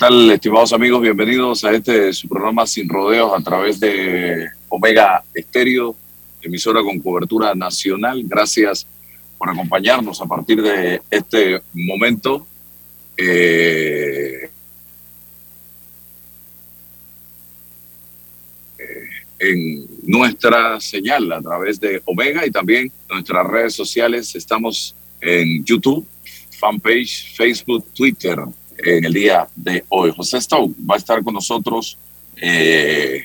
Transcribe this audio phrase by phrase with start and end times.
[0.00, 1.02] Tal, estimados amigos?
[1.02, 5.94] Bienvenidos a este su programa Sin Rodeos a través de Omega Estéreo,
[6.40, 8.22] emisora con cobertura nacional.
[8.24, 8.86] Gracias
[9.36, 12.46] por acompañarnos a partir de este momento.
[13.14, 14.48] Eh,
[19.38, 24.34] en nuestra señal a través de Omega y también nuestras redes sociales.
[24.34, 26.06] Estamos en YouTube,
[26.58, 28.38] fanpage, Facebook, Twitter,
[28.82, 30.12] en el día de hoy.
[30.14, 31.98] José Stau va a estar con nosotros
[32.36, 33.22] eh,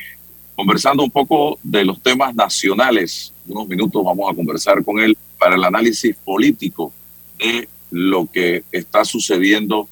[0.55, 3.33] conversando un poco de los temas nacionales.
[3.47, 6.93] Unos minutos vamos a conversar con él para el análisis político
[7.37, 9.87] de lo que está sucediendo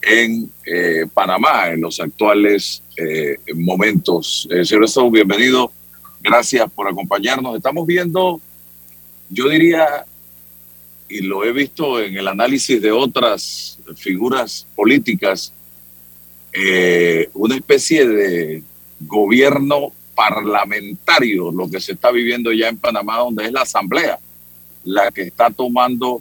[0.00, 4.48] en eh, Panamá en los actuales eh, momentos.
[4.64, 5.72] señor Stau, bienvenido.
[6.20, 7.56] Gracias por acompañarnos.
[7.56, 8.40] Estamos viendo,
[9.28, 10.04] yo diría,
[11.14, 15.52] y lo he visto en el análisis de otras figuras políticas,
[16.52, 18.64] eh, una especie de
[18.98, 24.18] gobierno parlamentario, lo que se está viviendo ya en Panamá, donde es la Asamblea
[24.82, 26.20] la que está tomando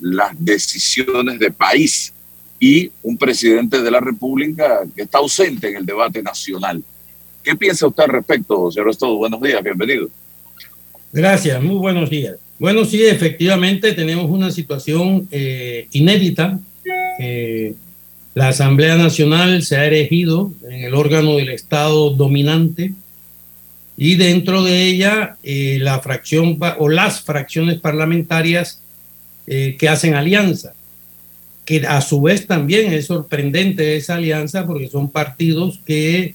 [0.00, 2.12] las decisiones de país
[2.58, 6.82] y un presidente de la República que está ausente en el debate nacional.
[7.40, 9.16] ¿Qué piensa usted al respecto, señor Estado?
[9.16, 10.08] Buenos días, bienvenido.
[11.12, 12.43] Gracias, muy buenos días.
[12.58, 16.60] Bueno, sí, efectivamente tenemos una situación eh, inédita.
[17.18, 17.74] Eh,
[18.34, 22.92] la Asamblea Nacional se ha erigido en el órgano del Estado dominante
[23.96, 28.80] y dentro de ella eh, la fracción o las fracciones parlamentarias
[29.46, 30.72] que hacen alianza,
[31.66, 36.34] que a su vez también es sorprendente esa alianza porque son partidos que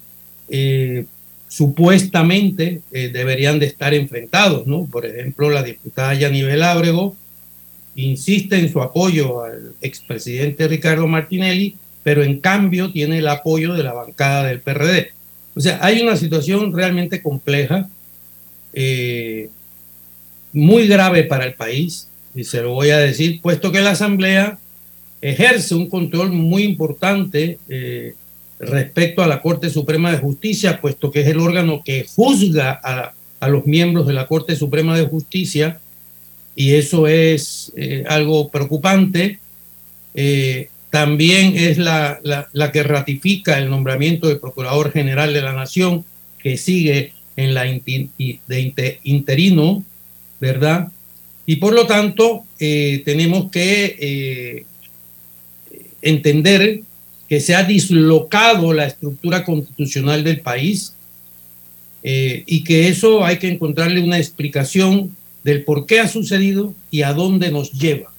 [1.49, 4.85] supuestamente eh, deberían de estar enfrentados, ¿no?
[4.85, 7.17] Por ejemplo, la diputada Yanivel Ábrego
[7.95, 13.83] insiste en su apoyo al expresidente Ricardo Martinelli, pero en cambio tiene el apoyo de
[13.83, 15.11] la bancada del PRD.
[15.55, 17.89] O sea, hay una situación realmente compleja,
[18.73, 19.49] eh,
[20.53, 24.59] muy grave para el país, y se lo voy a decir, puesto que la Asamblea
[25.21, 28.13] ejerce un control muy importante eh,
[28.59, 33.13] respecto a la Corte Suprema de Justicia, puesto que es el órgano que juzga a,
[33.47, 35.79] los miembros de la Corte Suprema de Justicia,
[36.55, 39.39] y eso es eh, algo preocupante.
[40.13, 46.03] Eh, también es la, la, que ratifica el nombramiento del Procurador General de la Nación,
[46.39, 49.85] que sigue en la de interino,
[50.41, 50.89] ¿verdad?
[51.45, 54.65] Y por lo tanto, eh, tenemos que
[56.01, 56.81] entender
[57.29, 60.95] que se ha dislocado la estructura constitucional del país
[62.01, 67.03] eh, y que eso hay que encontrarle una explicación del por qué ha sucedido y
[67.03, 68.11] a dónde nos lleva.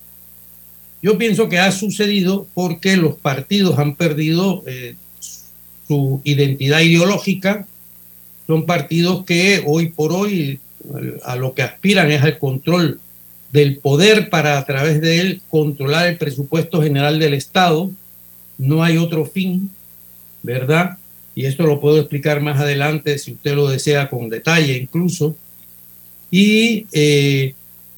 [1.02, 4.94] Yo pienso que ha sucedido porque los partidos han perdido eh,
[5.88, 7.66] su identidad ideológica,
[8.46, 10.60] son partidos que hoy por hoy
[11.24, 13.00] a lo que aspiran es al control
[13.52, 17.90] del poder para a través de él controlar el presupuesto general del Estado
[18.60, 19.70] no hay otro fin,
[20.42, 20.98] ¿verdad?
[21.34, 25.34] Y esto lo puedo explicar más adelante si usted lo desea con detalle incluso.
[26.30, 27.54] Y eh,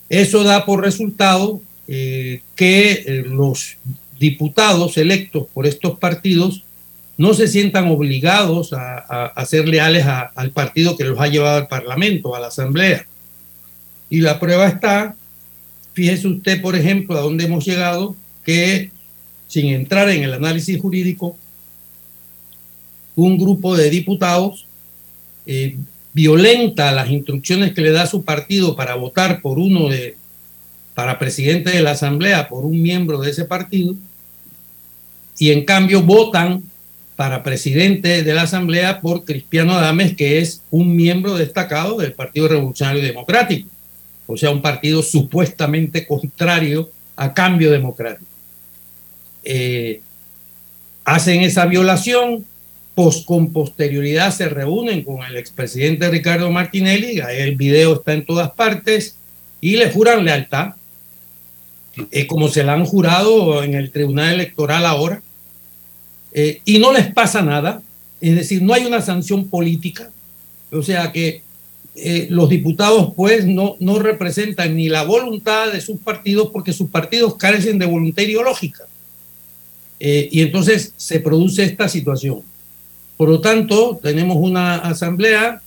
[0.09, 3.77] eso da por resultado eh, que eh, los
[4.21, 6.63] diputados electos por estos partidos
[7.19, 12.35] no se sientan obligados a, ser leales al partido que los ha llevado al Parlamento,
[12.35, 13.05] a la Asamblea.
[14.09, 15.15] Y la prueba está,
[15.93, 18.92] fíjese usted, por ejemplo, a dónde hemos llegado, que
[19.53, 21.37] sin entrar en el análisis jurídico,
[23.15, 24.65] un grupo de diputados
[25.45, 25.77] eh,
[26.15, 30.17] violenta las instrucciones que le da su partido para votar por uno de,
[30.95, 33.95] para presidente de la Asamblea, por un miembro de ese partido,
[35.39, 36.63] y en cambio votan
[37.15, 42.49] para presidente de la Asamblea por Cristiano Adames, que es un miembro destacado del Partido
[42.49, 43.69] Revolucionario Democrático,
[44.27, 48.32] o sea, un partido supuestamente contrario a cambio democrático.
[49.45, 50.01] Eh,
[51.05, 52.45] hacen esa violación,
[53.25, 59.17] con posterioridad se reúnen con el expresidente Ricardo Martinelli, el video está en todas partes,
[59.61, 60.75] y le juran lealtad,
[62.11, 65.23] eh, como se la han jurado en el Tribunal Electoral ahora,
[66.33, 67.83] eh, y no les pasa nada,
[68.21, 70.11] es decir, no hay una sanción política,
[70.71, 71.43] o sea que
[72.31, 77.37] los diputados pues no, no representan ni la voluntad de sus partidos porque sus partidos
[77.37, 78.85] carecen de voluntad ideológica.
[80.05, 82.43] Eh, y entonces se produce esta situación.
[83.17, 85.63] Por lo tanto, tenemos una asamblea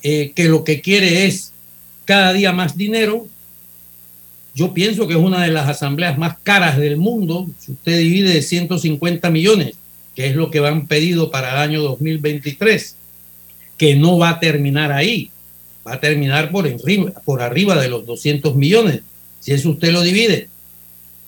[0.00, 1.52] que lo que quiere es
[2.04, 3.26] cada día más dinero,
[4.54, 7.48] yo pienso que es una de las asambleas más caras del mundo.
[7.58, 9.74] Si usted divide 150 millones,
[10.14, 12.94] que es lo que van pedido para el año 2023,
[13.76, 15.30] que no va a terminar ahí,
[15.84, 19.00] va a terminar por, arriba, por arriba de los 200 millones.
[19.40, 20.48] Si eso usted lo divide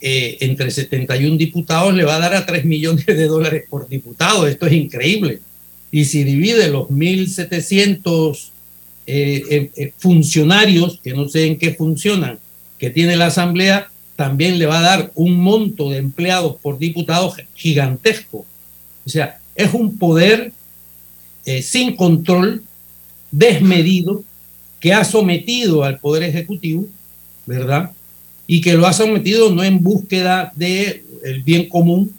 [0.00, 4.46] eh, entre 71 diputados, le va a dar a 3 millones de dólares por diputado.
[4.46, 5.40] Esto es increíble.
[5.90, 8.50] Y si divide los 1.700
[9.06, 12.38] eh, eh, funcionarios, que no sé en qué funcionan,
[12.78, 17.32] que tiene la Asamblea también le va a dar un monto de empleados por diputado
[17.54, 18.46] gigantesco.
[19.04, 20.52] O sea, es un poder
[21.44, 22.64] eh, sin control,
[23.30, 24.24] desmedido,
[24.80, 26.86] que ha sometido al Poder Ejecutivo,
[27.44, 27.92] ¿verdad?
[28.46, 32.14] Y que lo ha sometido no en búsqueda del el bien común,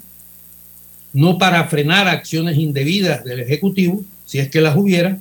[1.13, 5.17] no para frenar acciones indebidas del Ejecutivo, si es que las hubiera,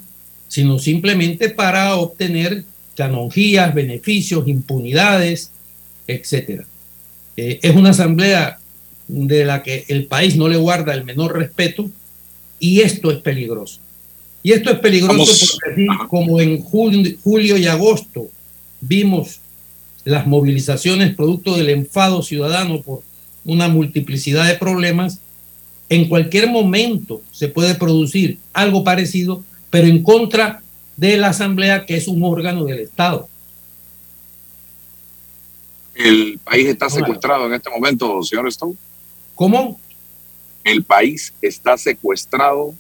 [0.48, 2.64] sino simplemente para obtener
[2.96, 5.52] canonjías, beneficios, impunidades,
[6.06, 6.64] etcétera.
[7.36, 8.58] Eh, es una asamblea
[9.08, 11.88] de la que el país no le guarda el menor respeto
[12.58, 13.80] y esto es peligroso.
[14.42, 18.28] Y esto es peligroso porque como en julio, y agosto
[18.80, 19.40] vimos
[20.06, 23.02] las movilizaciones producto del enfado ciudadano por
[23.44, 25.18] una multiplicidad de problemas,
[25.88, 30.62] en cualquier momento se puede producir algo parecido, pero en contra
[30.96, 33.28] de la Asamblea, que es un órgano del Estado.
[35.96, 38.76] ¿El país está secuestrado en este momento, señor Stone?
[39.34, 39.80] ¿Cómo?
[40.62, 42.74] ¿El país está secuestrado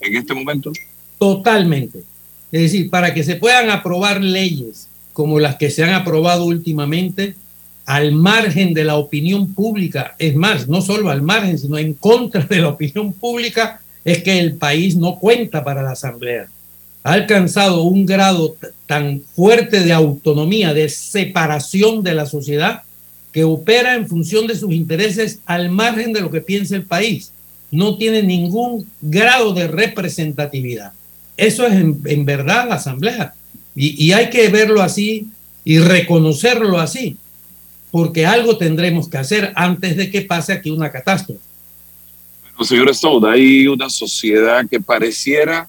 [0.00, 0.72] en este momento?
[1.18, 1.98] Totalmente.
[2.50, 7.34] Es decir, para que se puedan aprobar leyes como las que se han aprobado últimamente,
[7.86, 12.42] al margen de la opinión pública, es más, no solo al margen, sino en contra
[12.42, 16.48] de la opinión pública, es que el país no cuenta para la Asamblea
[17.02, 22.82] ha alcanzado un grado tan fuerte de autonomía, de separación de la sociedad,
[23.32, 27.32] que opera en función de sus intereses al margen de lo que piensa el país.
[27.70, 30.92] No tiene ningún grado de representatividad.
[31.36, 33.34] Eso es en, verdad la Asamblea.
[33.74, 35.28] Y, hay que verlo así
[35.64, 37.16] y reconocerlo así,
[37.90, 41.40] porque algo tendremos que hacer antes de que pase aquí una catástrofe.
[42.42, 45.68] Bueno, señor Stout, hay una sociedad que pareciera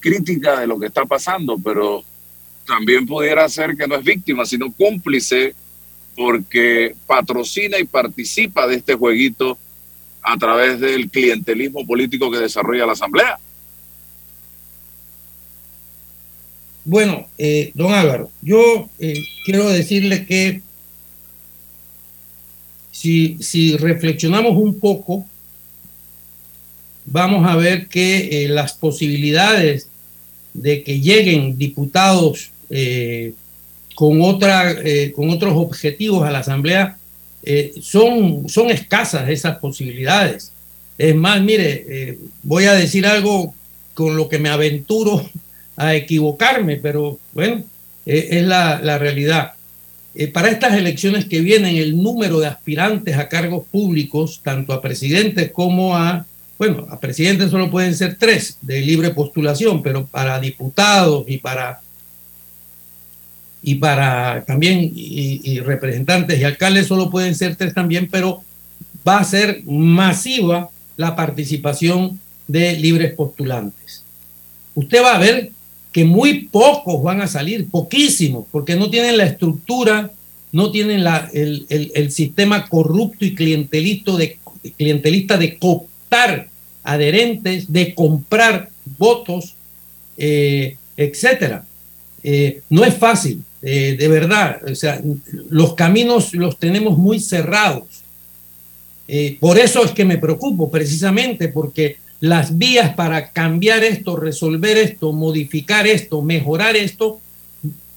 [0.00, 2.02] crítica de lo que está pasando, pero
[2.66, 5.54] también pudiera ser que no es víctima, sino cómplice
[6.16, 9.58] porque patrocina y participa de este jueguito
[10.22, 13.38] a través del clientelismo político que desarrolla la Asamblea.
[16.88, 20.62] Bueno, eh, don Álvaro, yo eh, quiero decirle que
[22.92, 25.26] si, reflexionamos un poco,
[27.04, 29.88] vamos a ver que eh, las posibilidades
[30.54, 32.52] de que lleguen diputados
[33.96, 34.76] con, otra,
[35.12, 36.96] con otros objetivos a la Asamblea,
[37.80, 40.52] son, son escasas esas posibilidades.
[40.96, 43.54] Es más, mire, voy a decir algo
[43.92, 45.28] con lo que me aventuro
[45.76, 47.62] a equivocarme, pero bueno,
[48.04, 49.54] es la, realidad.
[50.32, 55.50] para estas elecciones que vienen, el número de aspirantes a cargos públicos, tanto a presidentes
[55.52, 56.26] como a
[56.58, 61.80] bueno, a presidente solo pueden ser tres de libre postulación, pero para diputados y para
[63.62, 68.42] y para también y, representantes y alcaldes solo pueden ser tres también, pero
[69.06, 74.04] va a ser masiva la participación de libres postulantes.
[74.74, 75.50] Usted va a ver
[75.96, 80.10] que muy pocos van a salir, poquísimos, porque no tienen la estructura,
[80.52, 84.36] no tienen el, sistema corrupto y clientelista de,
[84.76, 86.50] clientelista de cooptar
[86.84, 89.54] adherentes, de comprar votos
[90.18, 91.64] eh, etcétera.
[92.22, 94.60] Eh, no es fácil, eh, de verdad.
[94.70, 95.00] O sea,
[95.48, 97.86] los caminos los tenemos muy cerrados.
[99.40, 105.12] por eso es que me preocupo, precisamente, porque las vías para cambiar esto, resolver esto,
[105.12, 107.20] modificar esto, mejorar esto,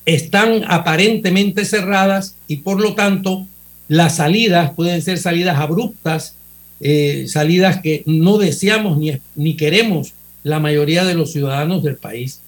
[0.05, 3.45] están aparentemente cerradas y por lo tanto
[3.87, 6.35] las salidas pueden ser salidas abruptas,
[6.79, 12.41] eh, salidas que no deseamos ni, ni queremos la mayoría de los ciudadanos del país.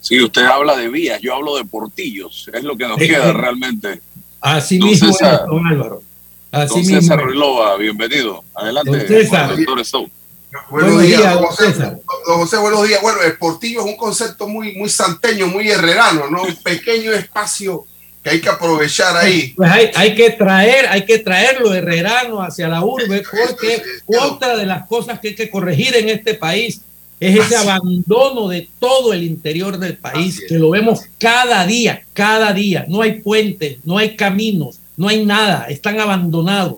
[0.00, 4.00] Sí, usted habla de vías, yo hablo de portillos, es lo que nos queda realmente.
[4.40, 5.14] Así mismo,
[5.48, 6.02] don Álvaro.
[6.50, 6.84] Así don.
[6.84, 8.42] César Ruilova, bienvenido.
[8.54, 9.56] Adelante, don César.
[9.56, 10.08] doctor
[10.70, 11.72] Buenos, días, don José,
[12.26, 13.02] don José, buenos días.
[13.02, 16.42] Bueno, el portillo es un concepto muy, muy santeño, muy herrerano, ¿no?
[16.42, 17.84] Un pequeño espacio
[18.22, 19.52] que hay que aprovechar ahí.
[19.54, 24.64] Pues hay, hay que traer, hay que traerlo herrerano hacia la urbe, porque otra de
[24.64, 26.80] las cosas que hay que corregir en este país
[27.20, 32.52] es ese abandono de todo el interior del país, que lo vemos cada día, cada
[32.52, 32.86] día.
[32.88, 36.76] No hay puentes, no hay caminos, no hay nada, están abandonados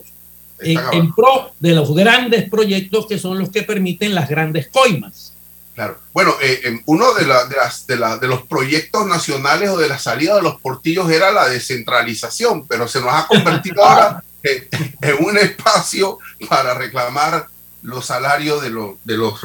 [0.59, 5.33] en, en, pro de los grandes proyectos que son los que permiten las grandes coimas.
[5.73, 5.97] Claro.
[6.13, 9.97] Bueno, eh, uno de, de, las, de, la, de, los proyectos nacionales o de la
[9.97, 15.37] salida de los portillos era la descentralización, pero se nos ha convertido ahora en, un
[15.37, 17.47] espacio para reclamar
[17.81, 19.41] los salarios de los, de los,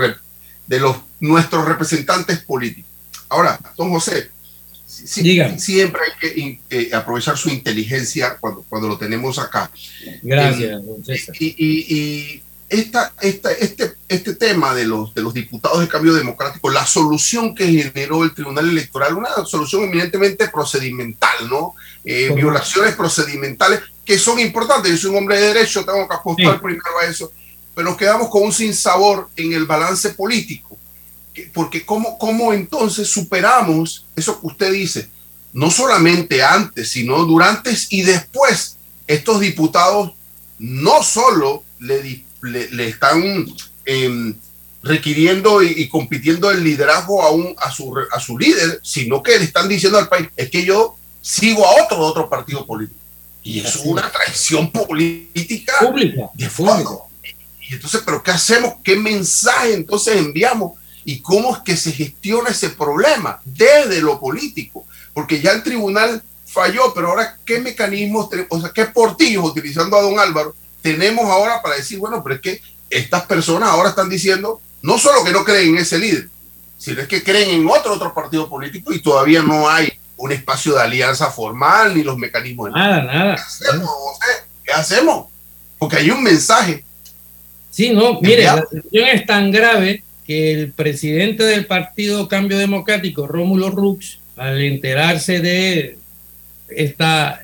[0.67, 2.91] de los nuestros representantes políticos.
[3.31, 4.31] Ahora, don José,
[5.59, 9.71] siempre hay que eh, aprovechar su inteligencia cuando, cuando lo tenemos acá.
[10.23, 11.35] Gracias, César.
[11.39, 16.69] y, y esta, esta, este, este tema de los, de los diputados de cambio democrático,
[16.71, 21.75] la solución que generó el Tribunal Electoral, una solución eminentemente procedimental, ¿no?
[22.05, 24.91] Eh, violaciones procedimentales que son importantes.
[24.93, 27.33] Yo soy un hombre de derecho, tengo que apostar primero a eso,
[27.75, 30.77] pero nos quedamos con un sinsabor en el balance político.
[31.53, 35.09] Porque ¿cómo, cómo entonces superamos eso que usted dice?
[35.53, 38.77] No solamente antes, sino durante y después,
[39.07, 40.13] estos diputados
[40.59, 43.47] no solo le le, están
[43.85, 44.35] em,
[44.83, 49.45] requiriendo y, compitiendo el liderazgo a, un, a, su, a su líder, sino que le
[49.45, 53.01] están diciendo al país, es que yo sigo a otro otro partido político.
[53.43, 57.05] Y eso es una traición política pública de fondo.
[57.69, 58.75] Y entonces, ¿pero qué hacemos?
[58.83, 60.73] ¿Qué mensaje entonces enviamos?
[61.09, 64.87] ¿Y cómo es que se gestiona ese problema desde lo político?
[65.15, 70.03] Porque ya el tribunal falló, pero ahora, ¿qué mecanismos, o sea, qué portillos, utilizando a
[70.03, 72.61] don Álvaro, tenemos ahora para decir, bueno, pero es que
[72.91, 76.29] estas personas ahora están diciendo no solo que no creen en ese líder,
[76.77, 80.75] sino es que creen en otro otro partido político y todavía no hay un espacio
[80.75, 82.73] de alianza formal ni los mecanismos.
[82.73, 83.37] De nada, nada.
[83.37, 83.91] ¿Qué hacemos,
[84.65, 85.27] ¿Qué hacemos?
[85.79, 86.85] Porque hay un mensaje.
[87.71, 93.27] Sí, no, mire, la situación es tan grave que el presidente del Partido Cambio Democrático,
[93.27, 95.99] Rómulo Rux, al enterarse de
[96.69, 97.41] esta,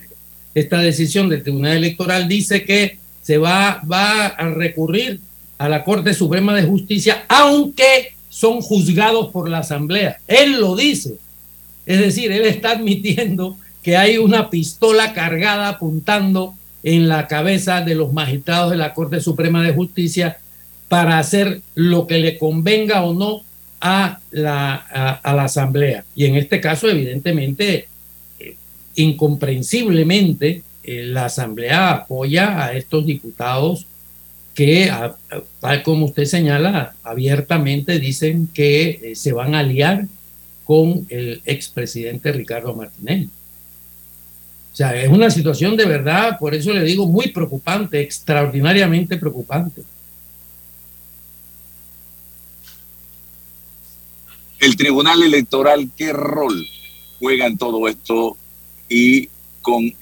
[0.54, 5.20] esta decisión del Tribunal Electoral, dice que se va, va a recurrir
[5.58, 10.18] a la Corte Suprema de Justicia, aunque son juzgados por la Asamblea.
[10.26, 11.14] Él lo dice.
[11.86, 17.94] Es decir, él está admitiendo que hay una pistola cargada apuntando en la cabeza de
[17.94, 20.38] los magistrados de la Corte Suprema de Justicia
[20.92, 23.40] para hacer lo que le convenga o no
[23.80, 24.74] a la,
[25.22, 26.04] Asamblea.
[26.14, 27.88] Y en este caso, evidentemente,
[28.38, 28.56] eh,
[28.96, 33.86] incomprensiblemente, eh, la Asamblea apoya a estos diputados
[34.54, 34.92] que,
[35.60, 40.04] tal como usted señala, abiertamente dicen que eh, se van a aliar
[40.66, 43.30] con el expresidente Ricardo Martinelli.
[44.74, 49.84] O sea, es una situación de verdad, por eso le digo, muy preocupante, extraordinariamente preocupante.
[54.62, 56.64] El Tribunal Electoral, ¿qué rol
[57.18, 58.36] juega en todo esto?
[58.88, 59.28] Y
[59.60, 59.92] con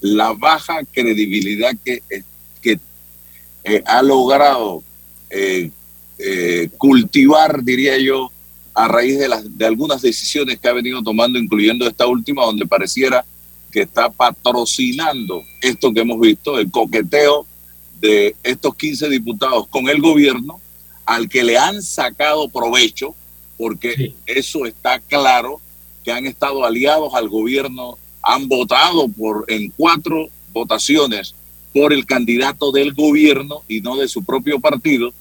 [0.00, 2.24] la baja credibilidad que, eh,
[3.62, 4.82] eh, ha logrado
[5.30, 5.70] eh,
[6.78, 8.32] cultivar, diría yo,
[8.74, 12.66] a raíz de, las, de algunas decisiones que ha venido tomando, incluyendo esta última, donde
[12.66, 13.24] pareciera
[13.70, 17.46] que está patrocinando esto que hemos visto, el coqueteo
[18.00, 20.60] de estos 15 diputados con el gobierno,
[21.04, 23.14] al que le han sacado provecho,
[23.56, 25.60] porque eso está claro,
[26.04, 31.34] que han estado aliados al gobierno han votado por en cuatro votaciones
[31.72, 35.12] por el candidato del gobierno y no de su propio partido,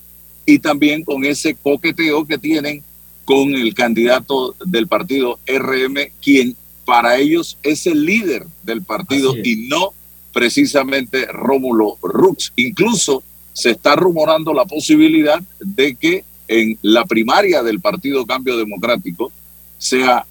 [0.45, 2.83] y también con ese coqueteo que tienen
[3.25, 9.67] con el candidato del partido RM, quien para ellos es el líder del partido y
[9.67, 9.93] no
[10.31, 12.53] precisamente Rómulo Rux.
[12.55, 13.23] Incluso
[13.53, 19.31] se está rumorando la posibilidad de que en la primaria del Partido Cambio Democrático
[19.77, 20.25] sea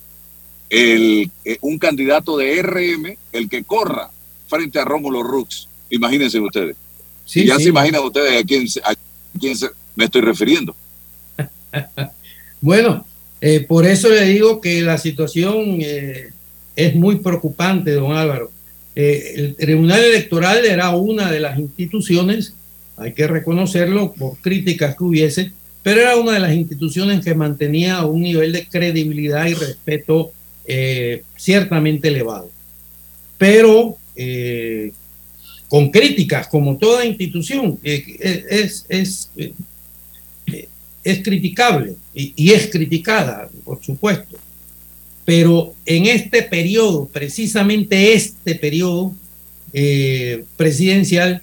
[0.71, 4.11] el, eh, un candidato de RM el que corra
[4.49, 5.69] frente a Rómulo Rux.
[5.91, 6.77] Imagínense ustedes.
[7.35, 8.95] y ya se imaginan ustedes a quién, a
[9.39, 9.57] quién
[9.97, 10.75] me estoy refiriendo.
[12.61, 13.05] bueno,
[13.41, 16.31] eh, por eso le digo que la situación eh,
[16.77, 18.51] es muy preocupante, don Álvaro.
[18.95, 22.55] el Tribunal Electoral era una de las instituciones,
[22.97, 25.53] hay que reconocerlo por críticas que hubiese,
[25.85, 30.33] pero era una de las instituciones que mantenía un nivel de credibilidad y respeto
[30.65, 32.51] eh, ciertamente elevado.
[33.37, 34.93] Pero eh,
[35.69, 38.03] con críticas, como toda institución, eh,
[38.49, 39.31] es, es,
[41.05, 44.39] es, criticable y, y es criticada, por supuesto.
[45.27, 49.15] Pero en este periodo, precisamente este periodo
[50.57, 51.43] presidencial,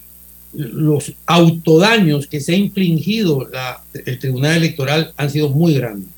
[0.52, 3.48] los autodaños que se ha infligido
[4.04, 6.10] el Tribunal Electoral han sido muy grandes.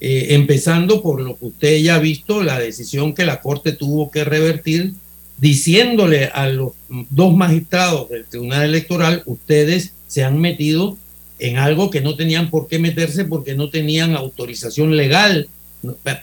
[0.00, 4.10] Eh, empezando por lo que usted ya ha visto, la decisión que la Corte tuvo
[4.10, 4.92] que revertir,
[5.38, 6.72] diciéndole a los
[7.10, 10.98] dos magistrados del Tribunal Electoral, ustedes se han metido
[11.38, 15.48] en algo que no tenían por qué meterse porque no tenían autorización legal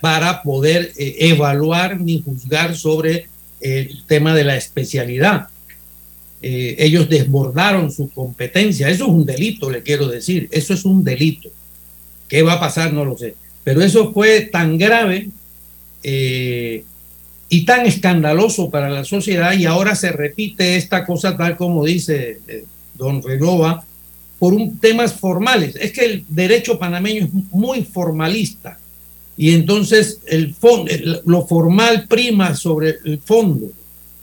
[0.00, 3.28] para poder eh, evaluar ni juzgar sobre
[3.60, 5.48] el tema de la especialidad.
[6.42, 8.88] Eh, ellos desbordaron su competencia.
[8.88, 10.48] Eso es un delito, le quiero decir.
[10.50, 11.48] Eso es un delito.
[12.28, 12.92] ¿Qué va a pasar?
[12.92, 13.34] No lo sé.
[13.62, 15.28] Pero eso fue tan grave
[16.02, 16.84] eh,
[17.48, 22.40] y tan escandaloso para la sociedad y ahora se repite esta cosa tal como dice
[22.48, 23.84] eh, don Renova
[24.38, 25.76] por un temas formales.
[25.76, 28.80] Es que el derecho panameño es muy formalista
[29.36, 30.56] y entonces el
[31.24, 33.70] lo formal prima sobre el fondo.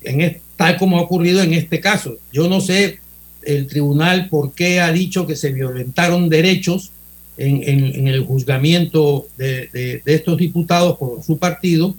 [0.01, 2.17] En este, tal como ha ocurrido en este caso.
[2.33, 2.99] Yo no sé
[3.43, 6.91] el tribunal por qué ha dicho que se violentaron derechos
[7.37, 11.95] en, el juzgamiento de, estos diputados por su partido.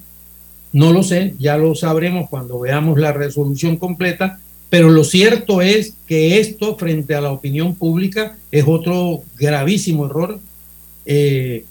[0.73, 5.95] No lo sé, ya lo sabremos cuando veamos la resolución completa, pero lo cierto es
[6.05, 10.39] que esto frente a la opinión pública es otro gravísimo error,
[11.07, 11.65] eh,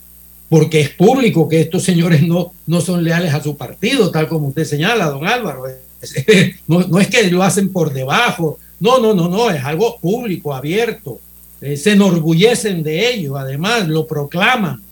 [0.48, 4.48] porque es público que estos señores no, no son leales a su partido, tal como
[4.48, 5.66] usted señala, don Álvaro.
[6.66, 11.20] No, es que lo hacen por debajo, no, no, no, no, es algo público, abierto.
[11.60, 14.82] Eh, se enorgullecen de ello, además lo proclaman.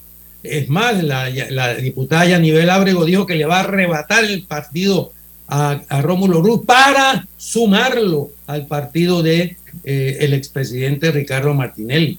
[0.43, 5.13] Es más, la, la diputada Yanivel Ábrego dijo que le va a arrebatar el partido
[5.49, 12.19] a, Rómulo Ruz para sumarlo al partido de eh, expresidente Ricardo Martinelli.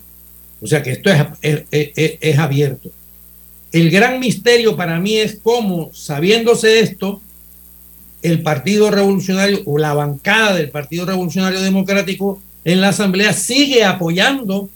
[0.62, 1.10] O sea que esto
[1.41, 2.89] es, es abierto.
[3.71, 7.21] El gran misterio para mí es cómo, sabiéndose esto,
[8.21, 14.69] el Partido Revolucionario o la bancada del Partido Revolucionario Democrático en la Asamblea sigue apoyando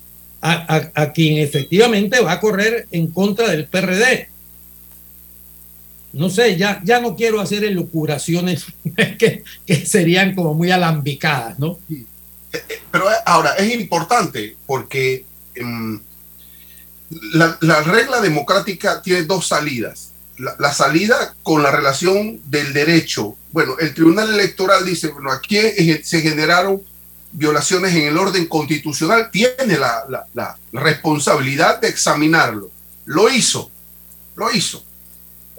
[0.45, 4.27] a, quien efectivamente va a correr en contra del PRD.
[6.11, 8.65] No sé, ya, ya no quiero hacer elucuraciones
[9.17, 11.79] que, que serían como muy alambicadas, ¿no?
[11.89, 12.05] Eh,
[12.51, 15.25] eh, pero ahora es importante porque
[15.55, 16.01] em,
[17.33, 20.12] la, la regla democrática tiene dos salidas
[20.57, 23.35] la, salida con la relación del derecho.
[23.51, 25.57] Bueno, el Tribunal Electoral dice, bueno, aquí
[26.03, 26.81] se generaron
[27.31, 32.71] violaciones en el orden constitucional, tiene la, la, responsabilidad de examinarlo.
[33.05, 33.71] Lo hizo,
[34.35, 34.83] lo hizo.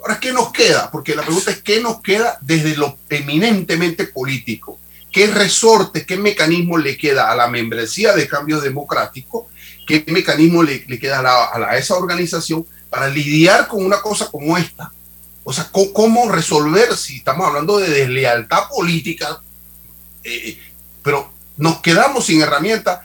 [0.00, 0.90] Ahora, ¿qué nos queda?
[0.90, 4.78] Porque la pregunta es, ¿qué nos queda desde lo eminentemente político?
[5.10, 9.48] ¿Qué resorte, qué mecanismo le queda a la membresía de cambio democrático?
[9.86, 14.92] ¿Qué mecanismo le, queda a, a, esa organización para lidiar con una cosa como esta.
[15.42, 19.42] O sea, ¿cómo resolver si estamos hablando de deslealtad política?
[20.22, 20.56] Eh,
[21.02, 23.02] pero nos quedamos sin herramienta.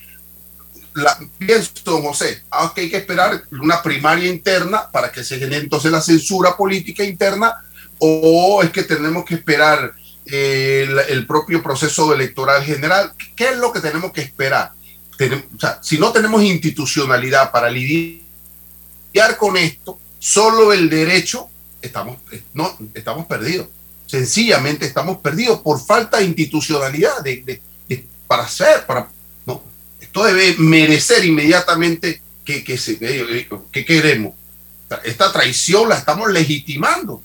[0.93, 5.91] La, pienso, José, ah, hay que esperar una primaria interna para que se genere entonces
[5.91, 7.55] la censura política interna,
[7.97, 9.93] o es que tenemos que esperar
[10.27, 13.13] eh, el, propio proceso electoral general.
[13.35, 14.71] ¿Qué es lo que tenemos que esperar?
[15.19, 18.28] o sea, si no tenemos institucionalidad para lidiar
[19.37, 21.49] con esto, solo el derecho,
[21.81, 22.17] estamos,
[22.53, 23.67] no, estamos perdidos.
[24.05, 27.61] Sencillamente estamos perdidos por falta de institucionalidad de,
[28.27, 29.09] para hacer, para,
[29.45, 29.63] no,
[29.99, 34.33] esto debe merecer inmediatamente que, que, se, que queremos.
[35.03, 37.21] Esta traición la estamos legitimando,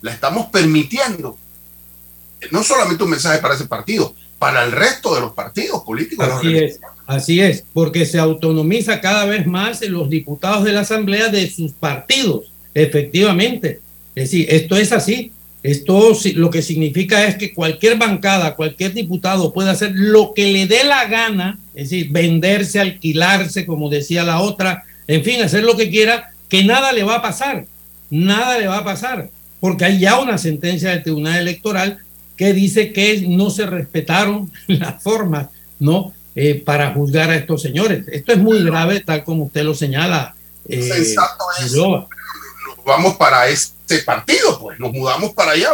[0.00, 1.38] la estamos permitiendo.
[2.50, 6.26] No solamente un mensaje para ese partido, para el resto de los partidos políticos.
[7.08, 11.72] Así es, porque se autonomiza cada vez más los diputados de la Asamblea de sus
[11.72, 13.80] partidos, efectivamente.
[14.14, 15.32] Es decir, esto es así.
[15.62, 20.66] Esto lo que significa es que cualquier bancada, cualquier diputado puede hacer lo que le
[20.66, 25.76] dé la gana, es decir, venderse, alquilarse, como decía la otra, en fin, hacer lo
[25.76, 27.66] que quiera, que nada le va a pasar,
[28.10, 31.98] nada le va a pasar, porque hay ya una sentencia del Tribunal Electoral
[32.36, 35.48] que dice que no se respetaron las formas,
[35.80, 36.12] ¿no?
[36.40, 38.04] Eh, para juzgar a estos señores.
[38.12, 40.36] Esto es muy grave, tal como usted lo señala.
[40.68, 41.74] Eh, Sensato es.
[41.74, 42.06] Nos
[42.86, 45.70] vamos para este partido, pues nos mudamos para allá,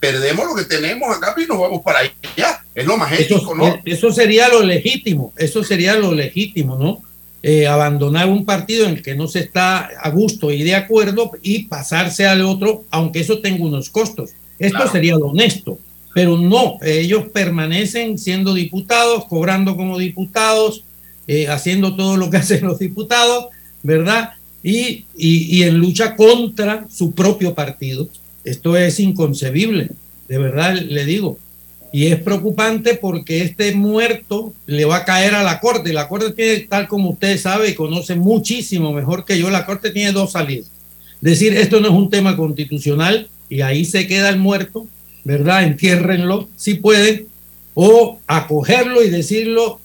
[0.00, 2.64] perdemos lo que tenemos acá y nos vamos para allá.
[2.74, 3.68] Es lo más ético, ¿no?
[3.68, 7.02] Eh, eso sería lo legítimo, eso sería lo legítimo, ¿no?
[7.70, 11.66] abandonar un partido en el que no se está a gusto y de acuerdo y
[11.66, 14.32] pasarse al otro, aunque eso tenga unos costos.
[14.58, 15.78] Esto sería lo honesto
[16.14, 20.84] pero no, ellos permanecen siendo diputados, cobrando como diputados,
[21.26, 23.46] eh, haciendo todo lo que hacen los diputados,
[23.82, 24.30] ¿verdad?
[24.62, 28.08] Y, y, en lucha contra su propio partido.
[28.44, 29.90] Esto es inconcebible,
[30.26, 31.38] de verdad le digo.
[31.92, 35.92] Y es preocupante porque este muerto le va a caer a la Corte.
[35.92, 39.90] La Corte tiene, tal como usted sabe y conoce muchísimo mejor que yo, la Corte
[39.90, 40.70] tiene dos salidas.
[41.20, 44.86] Decir, esto no es un tema constitucional y ahí se queda el muerto
[45.28, 45.64] ¿verdad?
[45.64, 47.28] Entiérrenlo si pueden,
[47.74, 49.78] o acogerlo y decirlo.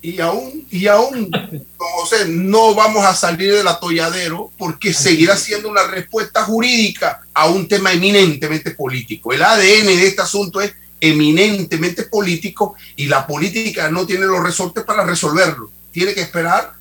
[0.00, 1.28] Y aún, y aún,
[1.76, 7.66] José, no vamos a salir del atolladero porque seguirá siendo una respuesta jurídica a un
[7.66, 9.32] tema eminentemente político.
[9.32, 14.84] El ADN de este asunto es eminentemente político y la política no tiene los resortes
[14.84, 15.68] para resolverlo.
[15.90, 16.74] Tiene que esperar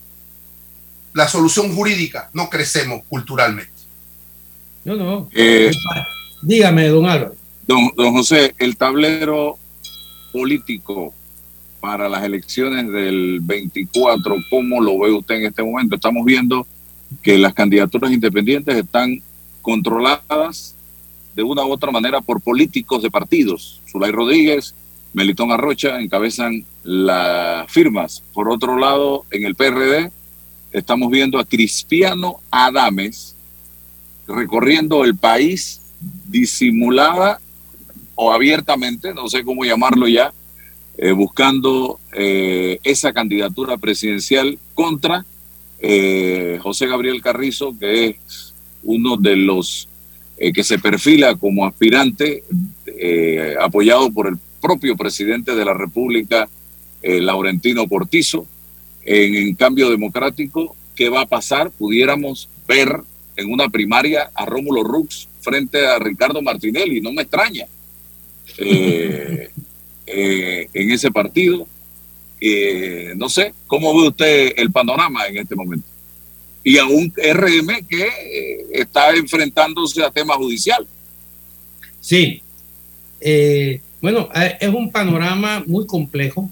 [1.14, 2.30] la solución jurídica.
[2.34, 3.72] No crecemos culturalmente.
[4.84, 5.30] No, no.
[5.34, 5.72] Eh,
[6.42, 7.36] Dígame, don Álvaro.
[7.68, 9.58] Don, don José, el tablero
[10.32, 11.14] político
[11.80, 15.96] para las elecciones del 24, ¿cómo lo ve usted en este momento?
[15.96, 16.66] Estamos viendo
[17.22, 19.22] que las candidaturas independientes están
[19.62, 20.76] controladas
[21.36, 23.82] de una u otra manera por políticos de partidos.
[23.90, 24.76] Zulay Rodríguez,
[25.14, 28.24] Melitón Arrocha encabezan las firmas.
[28.34, 30.12] Por otro lado, en el PRD
[30.72, 33.36] estamos viendo a Cristiano Adames
[34.28, 35.81] recorriendo el país
[36.28, 37.40] disimulada
[38.16, 40.34] o abiertamente, no sé cómo llamarlo ya,
[40.98, 45.26] eh, buscando eh, esa candidatura presidencial contra
[45.80, 49.88] eh, José Gabriel Carrizo, que es uno de los
[50.56, 52.44] que se perfila como aspirante,
[53.62, 56.50] apoyado por el propio presidente de la República,
[57.04, 58.48] Laurentino Cortizo.
[59.06, 61.70] En, en cambio democrático, ¿qué va a pasar?
[61.70, 63.02] Pudiéramos ver
[63.36, 67.68] en una primaria a Rómulo Rux frente a Ricardo Martinelli, no me extraña.
[68.58, 69.50] Eh,
[70.06, 71.68] eh, en ese partido.
[72.40, 75.88] Eh, no sé, ¿cómo ve usted el panorama en este momento?
[76.64, 80.88] Y a un RM que está enfrentándose a tema judicial.
[82.00, 82.42] Sí,
[84.02, 86.50] bueno, es un panorama muy complejo.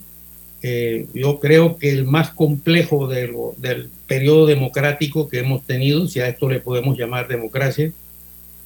[0.61, 6.49] yo creo que el más complejo del periodo democrático que hemos tenido, si a esto
[6.49, 7.91] le podemos llamar democracia,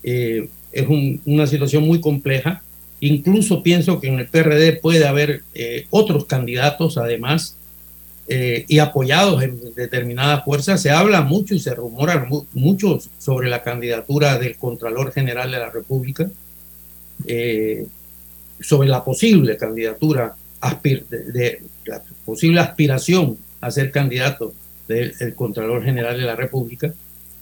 [0.04, 0.88] eh, es
[1.26, 2.62] una situación muy compleja.
[3.00, 7.58] Incluso pienso que en el PRD puede haber eh, otros candidatos, además,
[8.28, 10.82] eh, y apoyados en determinadas fuerzas.
[10.82, 15.70] Se habla mucho y se rumora mucho sobre la candidatura del Contralor General de la
[15.70, 16.30] República,
[18.60, 20.36] sobre la posible candidatura,
[20.82, 24.54] de, la posible aspiración a ser candidato
[24.88, 26.94] del Contralor General de la República.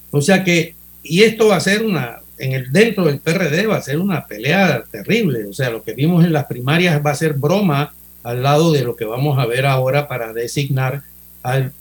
[0.09, 3.77] O sea que, y esto va a ser una, en el, dentro del PRD va
[3.77, 5.45] a ser una pelea terrible.
[5.45, 8.83] O sea, lo que vimos en las primarias va a ser broma al lado de
[8.83, 11.03] lo que vamos a ver ahora para designar
[11.43, 11.73] al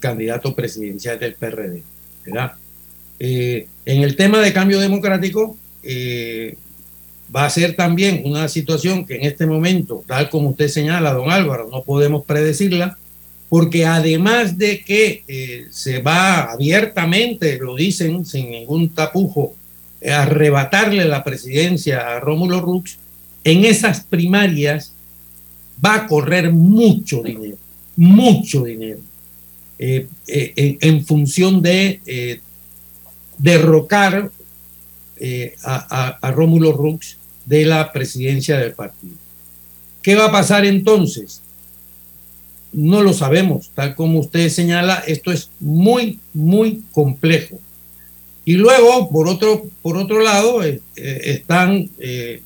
[0.00, 1.82] candidato presidencial del PRD.
[2.24, 2.52] ¿verdad?
[3.18, 6.56] Eh, en el tema de cambio democrático, eh,
[7.34, 11.30] va a ser también una situación que en este momento, tal como usted señala, don
[11.30, 12.98] Álvaro, no podemos predecirla,
[13.48, 19.54] porque además de que eh, se va abiertamente, lo dicen sin ningún tapujo,
[20.06, 22.98] arrebatarle la presidencia a Rómulo Rux,
[23.44, 24.92] en esas primarias
[25.84, 27.56] va a correr mucho dinero,
[27.96, 29.00] mucho dinero,
[29.78, 32.40] eh, eh, en, función de eh,
[33.38, 34.30] derrocar
[35.64, 39.16] a, a Rómulo Rux de la presidencia del partido.
[40.02, 41.42] ¿Qué va a pasar entonces?
[42.72, 47.58] No lo sabemos, tal como usted señala, esto es muy, muy complejo.
[48.48, 52.40] Y luego, por otro, por otro lado, eh, eh, están eh,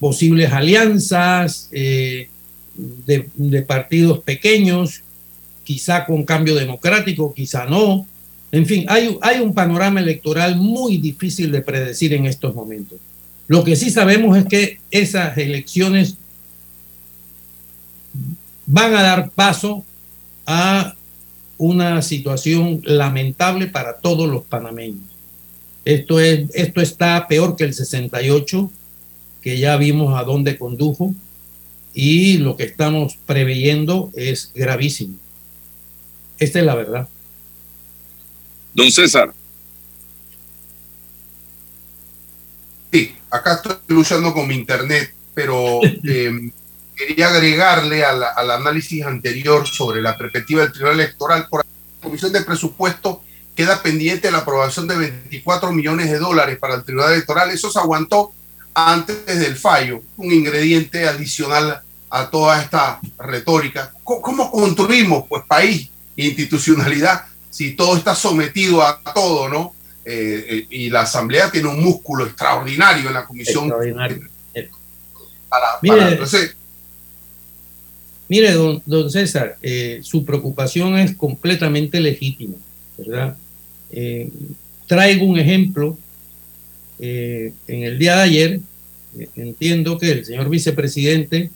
[0.00, 2.28] posibles alianzas de,
[3.06, 5.04] de, partidos pequeños,
[5.62, 8.08] quizá con cambio democrático, quizá no.
[8.50, 12.98] En fin, hay, hay un panorama electoral muy difícil de predecir en estos momentos.
[13.46, 16.16] Lo que sí sabemos es que esas elecciones
[18.66, 19.84] van a dar paso
[20.44, 20.96] a
[21.56, 25.05] una situación lamentable para todos los panameños.
[25.86, 28.72] Esto, es, esto está peor que el 68,
[29.40, 31.14] que ya vimos a dónde condujo,
[31.94, 35.14] y lo que estamos preveyendo es gravísimo.
[36.40, 37.08] Esta es la verdad.
[38.74, 39.32] Don César.
[42.92, 46.50] Sí, acá estoy luchando con mi internet, pero eh,
[46.96, 51.46] quería agregarle al, al, análisis anterior sobre la perspectiva del Tribunal Electoral.
[51.48, 51.70] Por la
[52.00, 53.22] Comisión de Presupuesto
[53.56, 57.50] queda pendiente la aprobación de 24 millones de dólares para el Tribunal Electoral.
[57.50, 58.32] Eso se aguantó
[58.74, 63.92] antes del fallo, un ingrediente adicional a toda esta retórica.
[64.04, 69.74] ¿Cómo, cómo construimos pues país e institucionalidad si todo está sometido a todo, ¿no?
[70.04, 73.64] Eh, eh, y la Asamblea tiene un músculo extraordinario en la Comisión.
[73.64, 74.20] Extraordinario.
[75.48, 76.56] Para, mire, para, entonces,
[78.28, 82.56] mire don, don César, eh, su preocupación es completamente legítima,
[82.98, 83.36] ¿verdad?
[83.90, 84.30] Eh,
[84.86, 85.98] traigo un ejemplo.
[86.98, 88.60] en el día de ayer,
[89.36, 91.50] entiendo que el señor vicepresidente,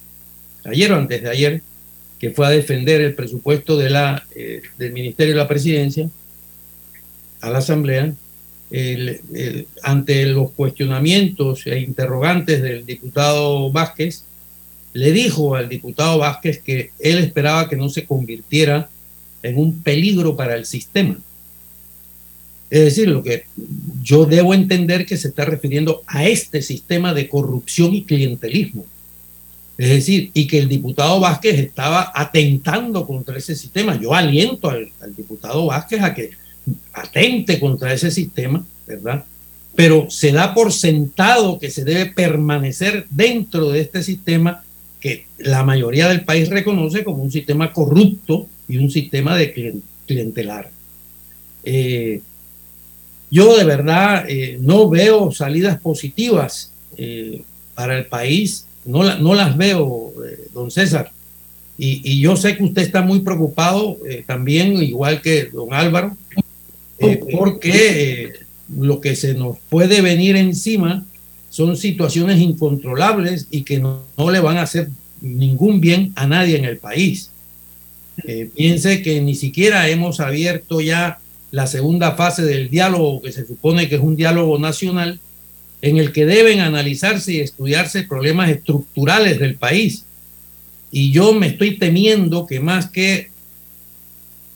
[0.64, 1.62] ayer o antes de ayer,
[2.18, 6.10] que fue a defender el presupuesto de la, eh, del Ministerio de la Presidencia
[7.40, 8.14] a la Asamblea,
[9.82, 14.24] ante los cuestionamientos e interrogantes del diputado Vázquez,
[14.92, 18.88] le dijo al diputado Vázquez que él esperaba que no se convirtiera
[19.42, 21.18] en un peligro para el sistema.
[22.70, 23.44] Es decir, lo que
[24.02, 28.87] yo debo entender que se está refiriendo a este sistema de corrupción y clientelismo.
[29.76, 33.98] Es decir, y que el diputado Vázquez estaba atentando contra ese sistema.
[33.98, 36.30] Yo aliento al, al, diputado Vázquez a que
[36.92, 39.24] atente contra ese sistema, ¿verdad?
[39.74, 44.62] Pero se da por sentado que se debe permanecer dentro de este sistema
[45.00, 50.70] que la mayoría del país reconoce como un sistema corrupto y un sistema de clientelar.
[51.64, 52.20] Eh,
[53.30, 57.42] yo de verdad eh, no veo salidas positivas eh,
[57.74, 61.12] para el país no, la, no las veo, eh, don César.
[61.78, 66.16] Y, y, yo sé que usted está muy preocupado eh, también, igual que don Álvaro,
[67.30, 68.34] porque
[68.76, 71.06] lo que se nos puede venir encima
[71.48, 74.90] son situaciones incontrolables y que no, no le van a hacer
[75.22, 77.30] ningún bien a nadie en el país.
[78.54, 81.18] piense que ni siquiera hemos abierto ya
[81.50, 85.18] la segunda fase del diálogo, que se supone que es un diálogo nacional,
[85.82, 90.04] en el que deben analizarse y estudiarse problemas estructurales del país.
[90.92, 93.30] Y yo me estoy temiendo que más que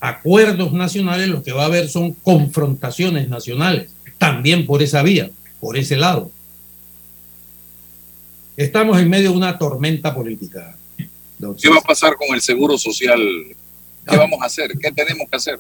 [0.01, 5.31] acuerdos nacionales, lo que va a haber son confrontaciones nacionales, también por esa vía,
[5.61, 6.31] por ese lado.
[8.57, 10.77] Estamos en medio de una tormenta política.
[11.61, 13.21] ¿Qué va a pasar con el seguro social?
[14.07, 14.73] ¿Qué vamos a hacer?
[14.79, 15.59] ¿Qué tenemos que hacer?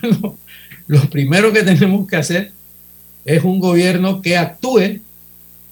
[0.00, 0.38] Bueno,
[0.86, 2.52] lo primero que tenemos que hacer
[3.24, 5.00] es un gobierno que actúe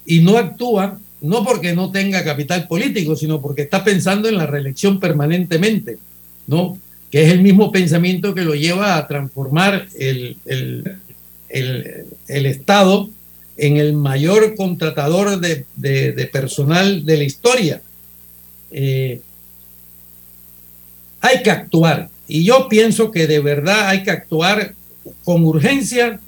[0.07, 4.45] y no actúa no porque no tenga capital político, sino porque está pensando en la
[4.47, 5.97] reelección permanentemente,
[6.47, 6.79] ¿no?
[7.11, 10.99] Que es el mismo pensamiento que lo lleva a transformar el, el,
[11.49, 13.09] el, Estado
[13.57, 17.81] en el mayor contratador de, de, de personal de la historia.
[18.71, 19.23] Eh,
[21.23, 22.11] hay que actuar.
[22.27, 24.75] Y yo pienso que de verdad hay que actuar
[25.25, 26.21] con urgencia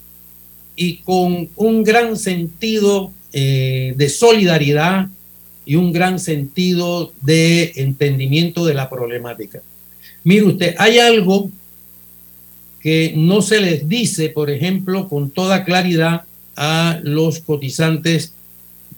[0.75, 5.09] y con un gran sentido eh, de solidaridad
[5.65, 9.61] y un gran sentido de entendimiento de la problemática.
[10.23, 11.49] Mire usted, hay algo
[12.79, 16.23] que no se les dice, por ejemplo, con toda claridad
[16.55, 18.33] a los cotizantes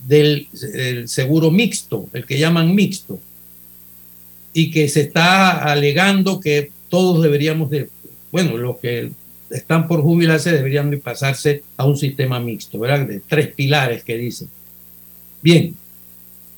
[0.05, 3.19] del, del seguro mixto, el que llaman mixto,
[4.53, 7.89] y que se está alegando que todos deberíamos de,
[8.32, 9.12] bueno, lo que
[9.49, 13.08] están por jubilarse deberían de pasarse a un sistema mixto, ¿verdad?
[13.08, 14.49] De tres pilares que dicen.
[15.41, 15.75] Bien,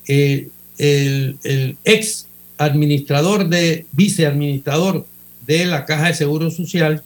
[0.08, 5.06] eh, el, el, ex administrador de, viceadministrador
[5.46, 7.04] de la Caja de Seguro Social,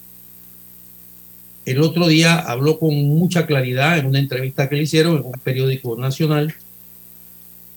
[1.66, 5.40] el otro día habló con mucha claridad en una entrevista que le hicieron en un
[5.44, 6.54] periódico nacional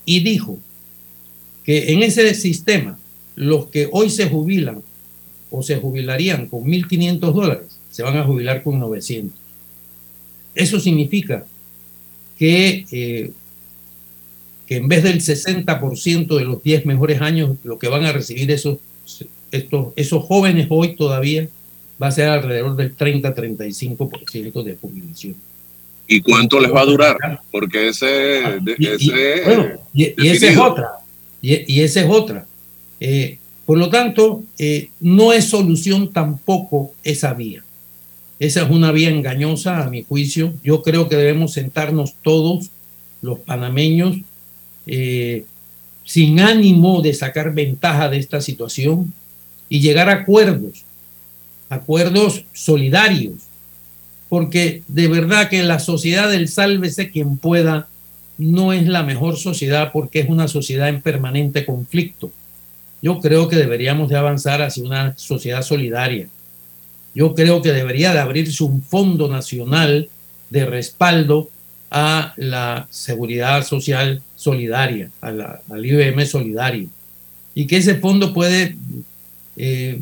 [0.05, 0.59] y dijo
[1.63, 2.97] que en ese sistema
[3.35, 4.83] los que hoy se jubilan
[5.51, 9.37] o se jubilarían con 1.500 dólares se van a jubilar con 900.
[10.55, 11.45] Eso significa
[12.37, 13.31] que, eh,
[14.67, 18.51] que en vez del 60% de los 10 mejores años, lo que van a recibir
[18.51, 18.77] esos,
[19.51, 21.49] estos, esos jóvenes hoy todavía
[22.01, 25.35] va a ser alrededor del 30-35% de jubilación.
[26.07, 27.17] ¿Y cuánto les va a durar?
[27.51, 30.89] Porque ese, ah, y, ese, y, bueno, y, y esa es otra.
[31.41, 32.45] Y, esa es otra.
[32.99, 33.37] Eh,
[33.69, 37.63] Por lo tanto, eh, no es solución tampoco esa vía.
[38.39, 40.55] Esa es una vía engañosa, a mi juicio.
[40.63, 42.71] Yo creo que debemos sentarnos todos,
[43.21, 44.17] los panameños,
[44.87, 45.45] eh,
[46.03, 49.13] sin ánimo de sacar ventaja de esta situación
[49.69, 50.83] y llegar a acuerdos,
[51.69, 53.35] acuerdos solidarios,
[54.29, 57.87] porque de verdad que la sociedad del sálvese quien pueda
[58.39, 62.31] no es la mejor sociedad porque es una sociedad en permanente conflicto.
[63.01, 66.27] Yo creo que deberíamos de avanzar hacia una sociedad solidaria.
[67.15, 70.09] Yo creo que debería de abrirse un fondo nacional
[70.49, 71.49] de respaldo
[71.91, 76.87] a la seguridad social solidaria, a la, al IBM solidario.
[77.55, 78.75] Y que ese fondo puede,
[79.57, 79.99] eh,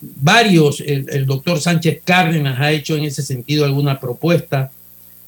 [0.00, 4.70] varios, el, doctor Sánchez Cárdenas ha hecho en ese sentido alguna propuesta,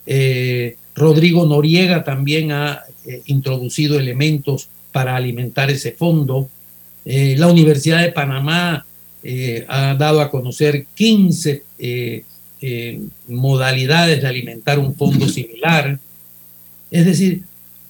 [0.07, 6.49] eh, Rodrigo Noriega también ha eh, introducido elementos para alimentar ese fondo.
[7.11, 8.85] Eh, la Universidad de Panamá
[9.23, 12.23] eh, ha dado a conocer 15 eh,
[13.29, 15.99] modalidades de alimentar un fondo similar.
[16.91, 17.45] Es decir,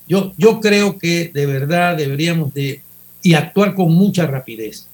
[0.07, 2.81] yo, yo creo que de verdad deberíamos de
[3.21, 4.87] y actuar con mucha rapidez.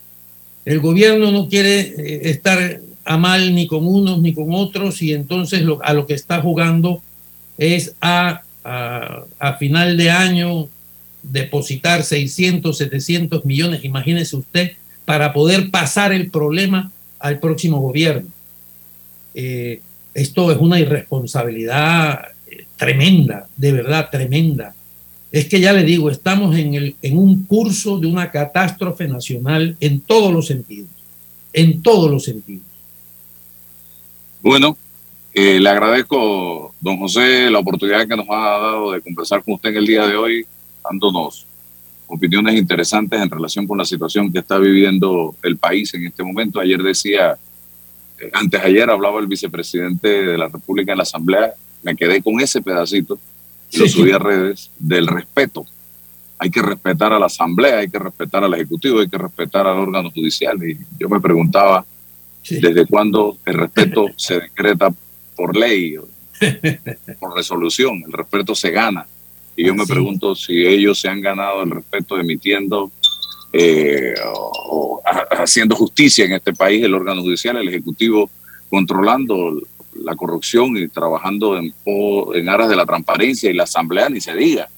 [0.64, 5.62] El gobierno no quiere estar a mal ni con unos ni con otros y entonces
[5.82, 7.02] a lo que está jugando
[7.58, 10.70] es a, a, a final de año
[11.30, 14.72] depositar 600, 700 millones, imagínese usted,
[15.04, 18.28] para poder pasar el problema al próximo gobierno.
[19.34, 19.80] Eh,
[20.12, 24.74] esto es una irresponsabilidad eh, tremenda, de verdad tremenda.
[25.32, 29.76] Es que ya le digo, estamos en, el, en un curso de una catástrofe nacional
[29.80, 30.88] en todos los sentidos,
[31.52, 32.64] en todos los sentidos.
[34.40, 34.76] Bueno,
[35.32, 39.70] eh, le agradezco, don José, la oportunidad que nos ha dado de conversar con usted
[39.70, 40.46] en el día de hoy
[40.84, 41.46] dándonos
[42.06, 46.60] opiniones interesantes en relación con la situación que está viviendo el país en este momento.
[46.60, 47.36] Ayer decía,
[48.20, 52.40] eh, antes ayer hablaba el vicepresidente de la República en la Asamblea, me quedé con
[52.40, 53.18] ese pedacito,
[53.72, 55.66] lo subí a redes, del respeto.
[56.38, 59.78] Hay que respetar a la Asamblea, hay que respetar al Ejecutivo, hay que respetar al
[59.78, 60.56] órgano judicial.
[60.62, 61.84] Y yo me preguntaba,
[62.48, 64.92] ¿desde cuándo el respeto se decreta
[65.36, 65.96] por ley,
[67.20, 68.02] por resolución?
[68.06, 69.06] El respeto se gana
[69.56, 72.90] y yo me pregunto si ellos se han ganado el respeto emitiendo
[73.52, 78.30] eh, o, haciendo justicia en este país, el órgano judicial, el ejecutivo,
[78.68, 79.60] controlando
[80.02, 81.72] la corrupción y trabajando en,
[82.34, 84.68] en aras de la transparencia y la asamblea, ni se diga.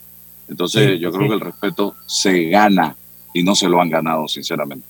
[0.49, 2.95] Entonces yo creo que el respeto se gana
[3.33, 4.87] y no se lo han ganado, sinceramente.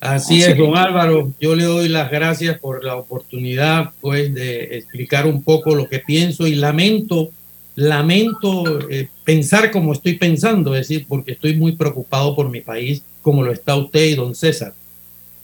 [0.00, 1.32] Así es, don Álvaro.
[1.40, 5.98] Yo le doy las gracias por la oportunidad, pues, de explicar un poco lo que
[5.98, 7.30] pienso y lamento
[7.76, 13.02] lamento eh, pensar como estoy pensando, es decir, porque estoy muy preocupado por mi país,
[13.22, 14.74] como lo está usted y don César.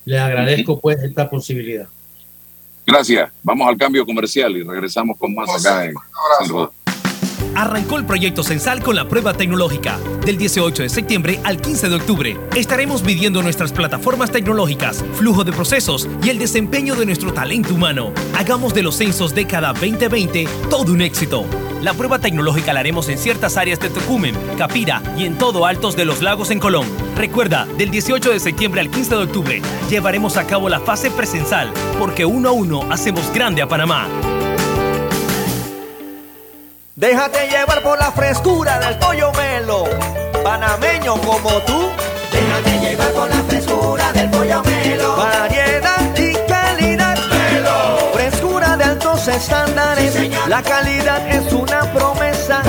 [0.04, 1.86] Le agradezco pues esta posibilidad.
[2.84, 3.30] Gracias.
[3.42, 5.94] Vamos al cambio comercial y regresamos con más acá en
[7.54, 9.98] Arrancó el proyecto Censal con la prueba tecnológica.
[10.24, 15.52] Del 18 de septiembre al 15 de octubre estaremos midiendo nuestras plataformas tecnológicas, flujo de
[15.52, 18.12] procesos y el desempeño de nuestro talento humano.
[18.34, 21.44] Hagamos de los censos década 2020 todo un éxito.
[21.82, 25.96] La prueba tecnológica la haremos en ciertas áreas de Tocumen, Capira y en todo Altos
[25.96, 26.86] de los Lagos en Colón.
[27.16, 31.72] Recuerda, del 18 de septiembre al 15 de octubre llevaremos a cabo la fase presencial,
[31.98, 34.06] porque uno a uno hacemos grande a Panamá.
[36.94, 39.84] Déjate llevar por la frescura del pollo melo,
[40.44, 41.90] panameño como tú.
[42.30, 45.16] Déjate llevar por la frescura del pollo melo.
[45.16, 47.18] Variedad y calidad.
[47.28, 48.12] Melo.
[48.12, 49.91] Frescura de altos estándares.
[50.52, 52.60] La calidad es una promesa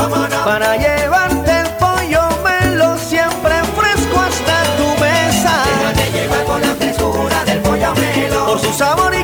[0.46, 5.52] para llevarte el pollo melo siempre fresco hasta tu mesa.
[5.66, 8.46] Déjate llevar por la frescura del pollo melo.
[8.46, 9.24] Por su sabor y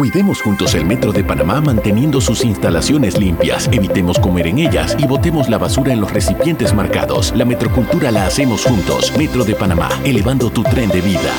[0.00, 5.06] Cuidemos juntos el Metro de Panamá manteniendo sus instalaciones limpias, evitemos comer en ellas y
[5.06, 7.34] botemos la basura en los recipientes marcados.
[7.36, 9.14] La metrocultura la hacemos juntos.
[9.18, 11.30] Metro de Panamá, elevando tu tren de vida.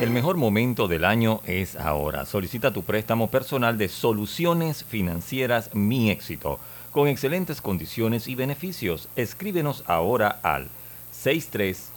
[0.00, 2.24] El mejor momento del año es ahora.
[2.24, 6.58] Solicita tu préstamo personal de Soluciones Financieras Mi Éxito,
[6.92, 9.10] con excelentes condiciones y beneficios.
[9.16, 10.68] Escríbenos ahora al
[11.12, 11.90] 63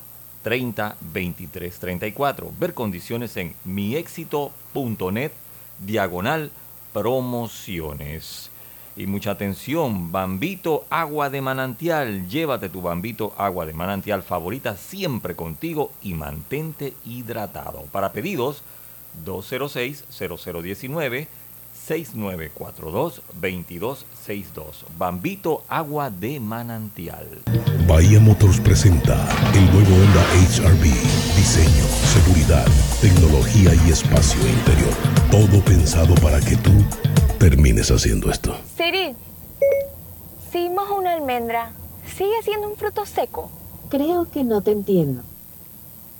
[0.47, 2.53] 30 23 34.
[2.57, 5.33] Ver condiciones en miexito.net
[5.79, 6.51] diagonal
[6.93, 8.49] promociones.
[8.95, 12.29] Y mucha atención, Bambito Agua de Manantial.
[12.29, 17.81] Llévate tu Bambito Agua de Manantial favorita siempre contigo y mantente hidratado.
[17.91, 18.63] Para pedidos,
[19.25, 21.27] 206-0019.
[21.87, 24.83] 6942-2262.
[24.97, 27.27] Bambito Agua de Manantial.
[27.87, 29.15] Bahía Motors presenta
[29.53, 30.83] el nuevo Honda HRV.
[31.37, 32.67] Diseño, seguridad,
[32.99, 34.93] tecnología y espacio interior.
[35.31, 36.73] Todo pensado para que tú
[37.39, 38.57] termines haciendo esto.
[38.75, 39.15] Siri,
[40.51, 41.71] si mojo una almendra,
[42.17, 43.49] ¿sigue siendo un fruto seco?
[43.89, 45.23] Creo que no te entiendo.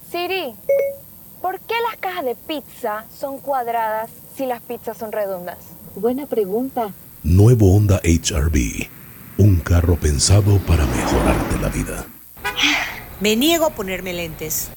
[0.10, 0.56] Siri,
[1.42, 5.58] ¿por qué las cajas de pizza son cuadradas si las pizzas son redondas?
[5.96, 6.94] Buena pregunta.
[7.24, 8.88] Nuevo Honda HRV.
[9.38, 12.06] Un carro pensado para mejorarte la vida.
[13.20, 14.70] Me niego a ponerme lentes.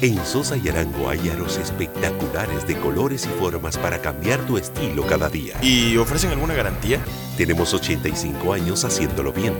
[0.00, 5.06] En Sosa y Arango hay aros espectaculares de colores y formas para cambiar tu estilo
[5.06, 5.54] cada día.
[5.62, 6.98] ¿Y ofrecen alguna garantía?
[7.36, 9.54] Tenemos 85 años haciéndolo bien.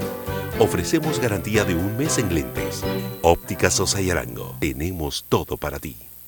[0.58, 2.82] Ofrecemos garantía de un mes en lentes.
[3.22, 4.56] Óptica Sosa y Arango.
[4.60, 5.96] Tenemos todo para ti.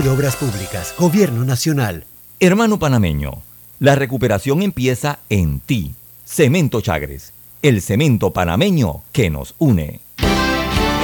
[0.00, 2.06] de Obras Públicas, Gobierno Nacional.
[2.40, 3.42] Hermano panameño,
[3.78, 5.92] la recuperación empieza en ti.
[6.24, 10.00] Cemento Chagres, el cemento panameño que nos une.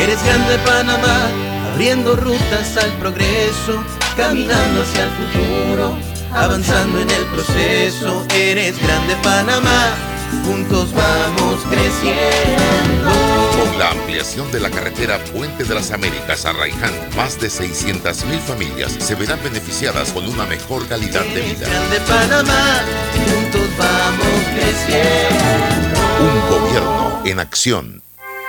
[0.01, 1.29] Eres grande Panamá,
[1.71, 3.85] abriendo rutas al progreso,
[4.17, 5.99] caminando hacia el futuro,
[6.33, 8.25] avanzando en el proceso.
[8.35, 9.95] Eres grande Panamá,
[10.47, 13.28] juntos vamos creciendo.
[13.59, 18.39] Con la ampliación de la carretera Puente de las Américas a Raiján, más de 600.000
[18.39, 21.67] familias se verán beneficiadas con una mejor calidad de vida.
[21.69, 22.83] Grande Panamá,
[23.15, 25.99] juntos vamos creciendo.
[26.21, 28.03] Un gobierno en acción.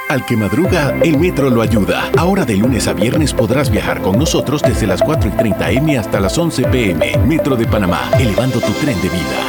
[0.10, 2.12] Al que madruga, el metro lo ayuda.
[2.16, 5.98] Ahora de lunes a viernes podrás viajar con nosotros desde las 4 y 30 M
[5.98, 7.18] hasta las 11 PM.
[7.26, 9.49] Metro de Panamá, elevando tu tren de vida.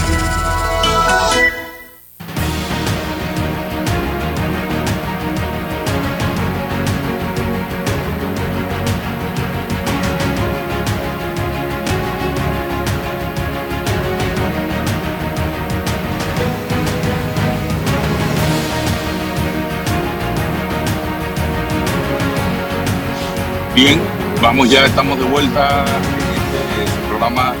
[23.73, 24.01] Bien,
[24.41, 27.55] vamos ya, estamos de vuelta en este programa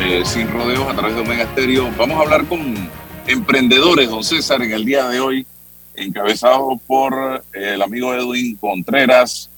[0.00, 1.90] eh, Sin Rodeos a través de Omega Estéreo.
[1.98, 2.88] Vamos a hablar con
[3.26, 5.46] emprendedores, don César, en el día de hoy,
[5.94, 9.50] encabezado por eh, el amigo Edwin Contreras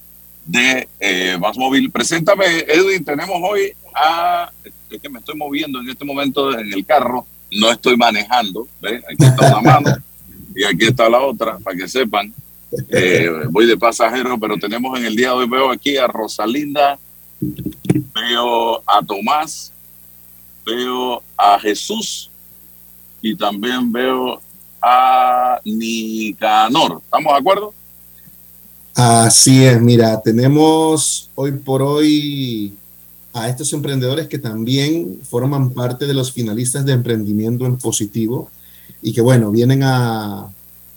[0.45, 1.89] de eh, Más Móvil.
[1.93, 6.85] Preséntame, Edwin, tenemos hoy a, es que me estoy moviendo en este momento en el
[6.85, 9.05] carro, no estoy manejando, ¿ve?
[9.09, 9.97] aquí está una mano
[10.57, 12.35] y aquí está la otra, para que sepan.
[12.89, 16.99] Eh, voy de pasajero, pero tenemos en el día de hoy, veo aquí a Rosalinda,
[17.41, 19.73] veo a Tomás,
[20.65, 22.31] veo a Jesús
[23.21, 24.41] y también veo
[24.81, 27.03] a Nicanor.
[27.05, 27.75] ¿Estamos de acuerdo?
[28.95, 32.75] Así es, mira, tenemos hoy por hoy
[33.35, 38.51] a estos emprendedores que también forman parte de los finalistas de emprendimiento en positivo
[39.01, 40.51] y que bueno, vienen a,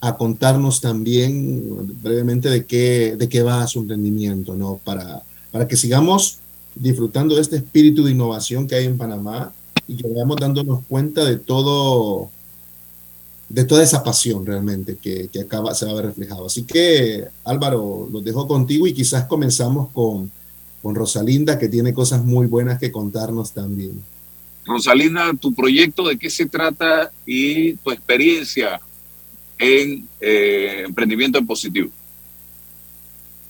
[0.05, 1.63] a contarnos también
[2.03, 4.79] brevemente de qué, de qué va su emprendimiento, ¿no?
[4.83, 6.37] Para, para que sigamos
[6.75, 9.51] disfrutando de este espíritu de innovación que hay en Panamá
[9.87, 12.29] y que vayamos dándonos cuenta de todo,
[13.49, 16.45] de toda esa pasión realmente que, que acaba, se va a ver reflejado.
[16.45, 20.31] Así que Álvaro, los dejo contigo y quizás comenzamos con,
[20.83, 24.03] con Rosalinda, que tiene cosas muy buenas que contarnos también.
[24.67, 28.79] Rosalinda, tu proyecto, ¿de qué se trata y tu experiencia
[29.57, 31.89] en eh, emprendimiento en positivo?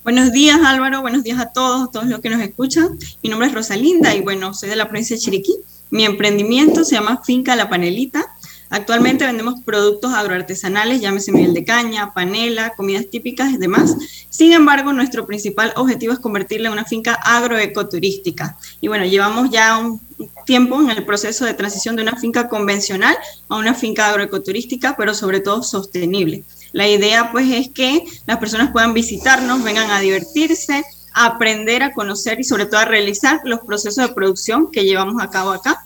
[0.03, 2.99] Buenos días Álvaro, buenos días a todos, todos los que nos escuchan.
[3.23, 5.55] Mi nombre es Rosalinda y bueno, soy de la provincia de Chiriquí.
[5.89, 8.34] Mi emprendimiento se llama Finca La Panelita.
[8.69, 13.95] Actualmente vendemos productos agroartesanales, llámese miel de caña, panela, comidas típicas y demás.
[14.29, 18.57] Sin embargo, nuestro principal objetivo es convertirla en una finca agroecoturística.
[18.81, 20.01] Y bueno, llevamos ya un
[20.45, 23.15] tiempo en el proceso de transición de una finca convencional
[23.49, 26.43] a una finca agroecoturística, pero sobre todo sostenible.
[26.71, 31.93] La idea pues es que las personas puedan visitarnos, vengan a divertirse, a aprender a
[31.93, 35.84] conocer y sobre todo a realizar los procesos de producción que llevamos a cabo acá.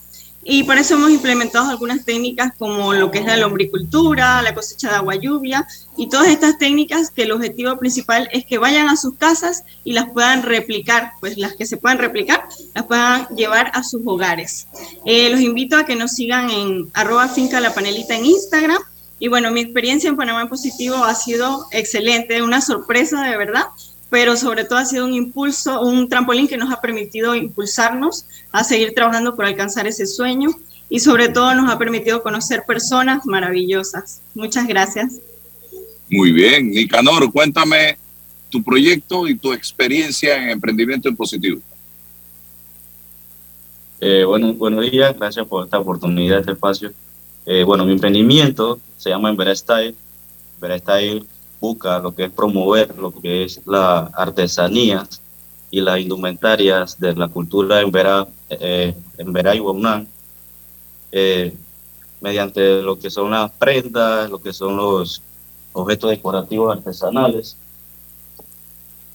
[0.51, 4.89] Y para eso hemos implementado algunas técnicas como lo que es la lombricultura, la cosecha
[4.89, 8.95] de agua lluvia y todas estas técnicas que el objetivo principal es que vayan a
[8.95, 13.69] sus casas y las puedan replicar, pues las que se puedan replicar, las puedan llevar
[13.75, 14.67] a sus hogares.
[15.05, 18.81] Eh, los invito a que nos sigan en arroba finca la panelita en Instagram.
[19.19, 23.67] Y bueno, mi experiencia en Panamá en Positivo ha sido excelente, una sorpresa de verdad
[24.09, 28.63] pero sobre todo ha sido un impulso, un trampolín que nos ha permitido impulsarnos a
[28.63, 30.49] seguir trabajando por alcanzar ese sueño
[30.89, 34.21] y sobre todo nos ha permitido conocer personas maravillosas.
[34.33, 35.19] Muchas gracias.
[36.09, 37.97] Muy bien, Nicanor, cuéntame
[38.49, 41.61] tu proyecto y tu experiencia en emprendimiento en positivo.
[44.01, 46.91] Eh, bueno, buenos días, gracias por esta oportunidad, este espacio.
[47.45, 49.95] Eh, bueno, mi emprendimiento se llama Style.
[50.77, 51.25] Style
[51.59, 55.07] busca lo que es promover lo que es la artesanía
[55.71, 60.07] y las indumentarias de la cultura en Verá, eh, y Guaunán,
[61.11, 61.55] eh,
[62.21, 65.21] mediante lo que son las prendas, lo que son los
[65.73, 67.55] objetos decorativos artesanales,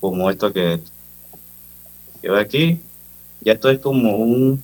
[0.01, 0.81] como esto que,
[2.23, 2.81] que ve aquí.
[3.41, 4.63] Ya esto es como un,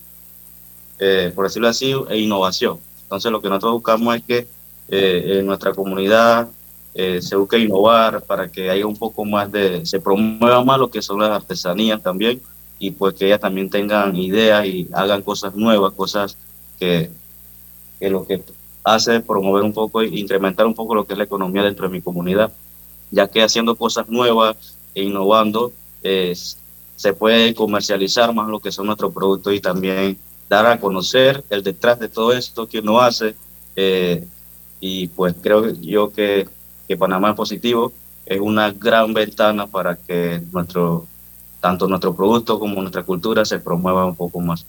[0.98, 2.78] eh, por decirlo así, innovación.
[3.02, 4.48] Entonces lo que nosotros buscamos es que
[4.92, 6.48] en nuestra comunidad
[6.94, 10.90] eh, se busca innovar para que haya un poco más de, se promueva más lo
[10.90, 12.40] que son las artesanías también
[12.78, 16.36] y pues que ellas también tengan ideas y hagan cosas nuevas, cosas
[16.78, 17.10] que,
[17.98, 18.42] que lo que
[18.82, 21.86] hace es promover un poco e incrementar un poco lo que es la economía dentro
[21.86, 22.50] de mi comunidad,
[23.10, 25.72] ya que haciendo cosas nuevas e innovando,
[26.02, 30.18] se puede comercializar más lo que son nuestros productos y también
[30.48, 33.34] dar a conocer el detrás de todo esto que uno hace.
[33.76, 34.26] eh,
[34.80, 36.48] y pues creo yo que,
[36.90, 37.92] que Panamá es positivo,
[38.26, 41.06] es una gran ventana para que nuestro,
[41.60, 44.66] tanto nuestro producto como nuestra cultura se promueva un poco más.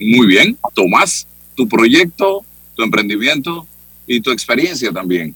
[0.00, 0.58] Muy bien.
[0.74, 2.44] Tomás, tu proyecto,
[2.74, 3.68] tu emprendimiento
[4.04, 5.32] y tu experiencia también.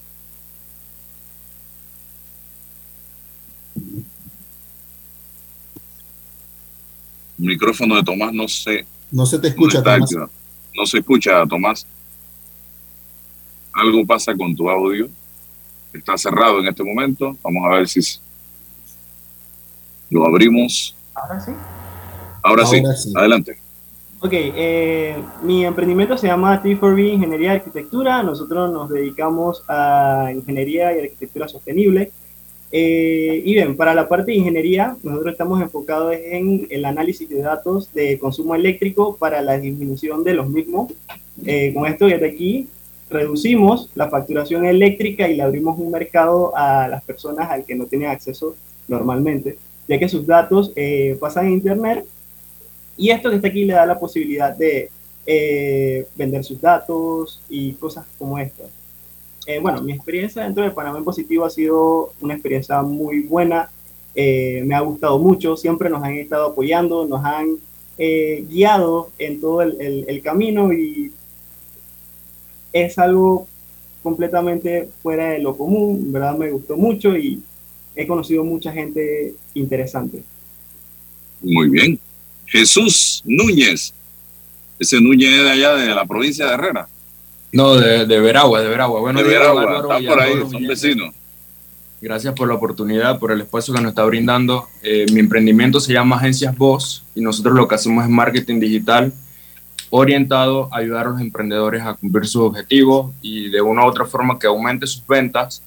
[7.39, 10.03] El micrófono de Tomás no se, No se te no escucha, está Tomás.
[10.03, 10.31] activado.
[10.75, 11.87] No se escucha, Tomás.
[13.73, 15.09] Algo pasa con tu audio.
[15.93, 17.35] Está cerrado en este momento.
[17.43, 17.99] Vamos a ver si
[20.09, 20.95] lo abrimos.
[21.13, 21.51] Ahora sí.
[22.41, 22.77] Ahora, sí.
[22.77, 23.13] Ahora sí.
[23.15, 23.57] adelante.
[24.19, 28.23] Ok, eh, mi emprendimiento se llama T4B Ingeniería y Arquitectura.
[28.23, 32.11] Nosotros nos dedicamos a ingeniería y arquitectura sostenible.
[32.71, 37.41] Eh, y bien, para la parte de ingeniería, nosotros estamos enfocados en el análisis de
[37.41, 40.93] datos de consumo eléctrico para la disminución de los mismos.
[41.45, 42.69] Eh, con esto desde aquí
[43.13, 47.85] reducimos la facturación eléctrica y le abrimos un mercado a las personas al que no
[47.85, 48.55] tienen acceso
[48.87, 49.57] normalmente,
[49.87, 52.05] ya que sus datos eh, pasan a Internet
[52.97, 54.89] y esto que está aquí le da la posibilidad de
[55.25, 58.63] eh, vender sus datos y cosas como esta.
[59.47, 63.69] Eh, bueno, mi experiencia dentro de Panamá en Positivo ha sido una experiencia muy buena.
[64.15, 65.57] Eh, me ha gustado mucho.
[65.57, 67.55] Siempre nos han estado apoyando, nos han
[67.97, 71.11] eh, guiado en todo el, el- el camino y
[72.73, 73.47] es algo
[74.01, 76.01] completamente fuera de lo común.
[76.05, 77.41] En verdad me gustó mucho y
[77.95, 80.23] he conocido mucha gente interesante.
[81.41, 81.99] Muy bien.
[82.45, 83.93] Jesús Núñez.
[84.79, 86.87] Ese Núñez es de allá de la provincia de Herrera.
[87.51, 88.99] No, de, de Veragua, de Veragua.
[88.99, 89.61] Bueno, de Veragua.
[89.61, 91.13] Álvaro, Está por ahí, son vecinos.
[92.01, 94.67] Gracias por la oportunidad, por el espacio que nos está brindando.
[94.81, 99.13] Eh, mi emprendimiento se llama Agencias Voz y nosotros lo que hacemos es marketing digital
[99.95, 104.05] orientado a ayudar a los emprendedores a cumplir sus objetivos y de una u otra
[104.05, 105.61] forma que aumente sus ventas.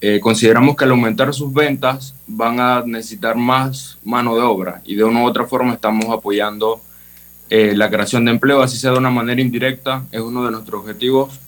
[0.00, 4.94] Eh, consideramos que al aumentar sus ventas van a necesitar más mano de obra y
[4.94, 6.80] de una u otra forma estamos apoyando
[7.50, 10.80] eh, la creación de empleo, así sea de una manera indirecta, es uno de nuestros
[10.80, 11.38] objetivos.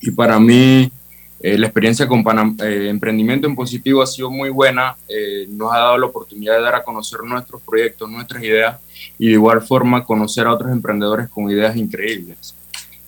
[0.00, 0.92] Y para mí,
[1.40, 5.72] eh, la experiencia con Panam- eh, Emprendimiento en Positivo ha sido muy buena, eh, nos
[5.72, 8.78] ha dado la oportunidad de dar a conocer nuestros proyectos, nuestras ideas
[9.18, 12.54] y de igual forma conocer a otros emprendedores con ideas increíbles.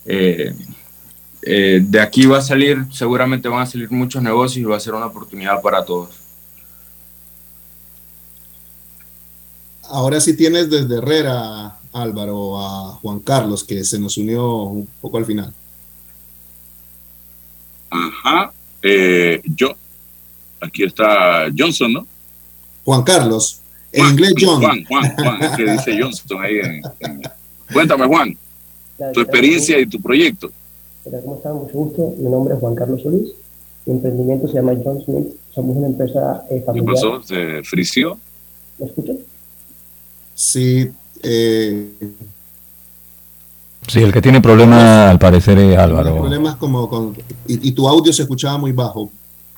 [0.04, 4.94] De aquí va a salir, seguramente van a salir muchos negocios y va a ser
[4.94, 6.10] una oportunidad para todos.
[9.92, 15.18] Ahora sí tienes desde Herrera, Álvaro, a Juan Carlos, que se nos unió un poco
[15.18, 15.52] al final.
[18.22, 18.52] Ajá.
[18.82, 19.74] Eh, yo.
[20.60, 22.06] Aquí está Johnson, ¿no?
[22.84, 23.60] Juan Carlos,
[23.92, 24.60] en inglés John.
[24.62, 26.58] Juan, Juan, Juan, es que dice Johnson ahí.
[26.58, 27.22] en- en-
[27.72, 28.36] Cuéntame, Juan,
[29.14, 30.50] tu experiencia y tu proyecto.
[31.04, 31.54] Hola, ¿cómo están?
[31.54, 32.14] Mucho gusto.
[32.18, 33.30] Mi nombre es Juan Carlos Solís.
[33.86, 35.28] Mi emprendimiento se llama John Smith.
[35.54, 36.94] Somos una empresa eh, ¿Qué familiar.
[36.94, 37.22] pasó?
[37.22, 38.18] ¿Se frició?
[38.78, 39.18] ¿Me escuchan?
[40.34, 40.90] Sí,
[41.22, 41.90] eh,
[43.86, 46.16] Sí, el que tiene problema al parecer es Álvaro.
[46.16, 47.16] problemas como con...
[47.46, 49.10] Y, y tu audio se escuchaba muy bajo.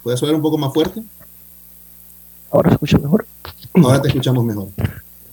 [0.02, 1.02] ¿Puedes hablar un poco más fuerte?
[2.50, 3.26] Ahora se escucha mejor.
[3.74, 4.68] Ahora te escuchamos mejor.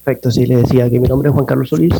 [0.03, 1.93] Perfecto, sí, le decía que mi nombre es Juan Carlos Solís.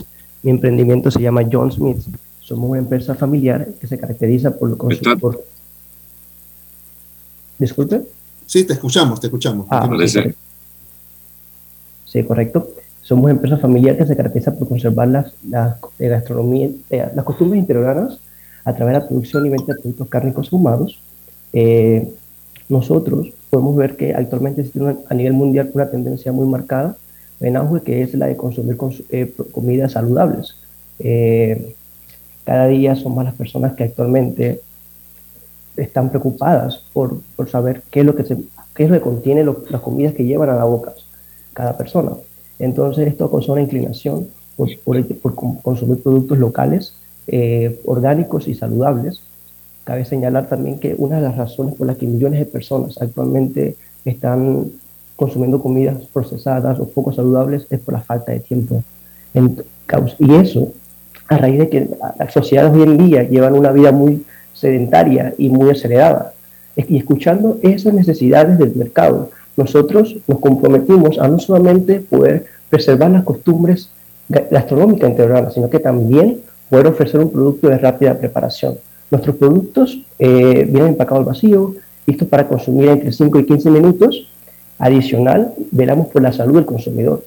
[0.43, 1.97] Mi emprendimiento se llama John Smith.
[2.41, 4.77] Somos una empresa familiar que se caracteriza por...
[4.77, 5.43] por...
[7.57, 8.01] Disculpe.
[8.45, 9.67] Sí, te escuchamos, te escuchamos.
[9.69, 9.87] Ah,
[12.05, 12.71] sí, correcto.
[13.09, 17.59] Somos empresa familiar que se caracteriza por conservar las, las eh, gastronomía, eh, las costumbres
[17.59, 18.19] interiorganas
[18.63, 21.01] a través de la producción y venta de productos cárnicos ahumados.
[21.51, 22.07] Eh,
[22.69, 24.79] nosotros podemos ver que actualmente existe
[25.09, 26.97] a nivel mundial una tendencia muy marcada
[27.39, 30.55] en auge que es la de consumir cons- eh, comidas saludables.
[32.45, 34.61] Cada día son más las personas que actualmente
[35.77, 38.23] están preocupadas por, por saber qué es lo que,
[38.75, 40.93] qué es lo que contiene las comidas que llevan a la boca
[41.53, 42.11] cada persona.
[42.59, 46.93] Entonces esto causa una inclinación por, por- por con- consumir productos locales,
[47.27, 49.21] eh, orgánicos y saludables.
[49.85, 53.75] Cabe señalar también que una de las razones por las que millones de personas actualmente
[54.05, 54.65] están
[55.15, 58.83] consumiendo comidas procesadas o poco saludables es por la falta de tiempo.
[60.19, 60.71] Y eso
[61.27, 65.49] a raíz de que las sociedades hoy en día llevan una vida muy sedentaria y
[65.49, 66.33] muy acelerada.
[66.75, 69.29] Y escuchando esas necesidades del mercado,
[69.59, 73.89] nosotros nos comprometimos a no solamente poder preservar las costumbres
[74.29, 76.39] ga- gastronómicas integrales, sino que también
[76.69, 78.75] poder ofrecer un producto de rápida preparación.
[79.11, 81.75] Nuestros productos eh, vienen empacados al vacío,
[82.07, 84.27] listos para consumir entre 5 y 15 minutos,
[84.81, 87.21] Adicional, velamos por la salud del consumidor.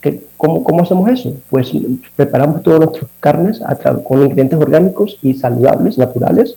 [0.00, 1.34] ¿Qué- cómo, ¿Cómo hacemos eso?
[1.50, 1.70] Pues
[2.16, 3.60] preparamos todas nuestras carnes
[4.02, 6.56] con ingredientes orgánicos y saludables, naturales,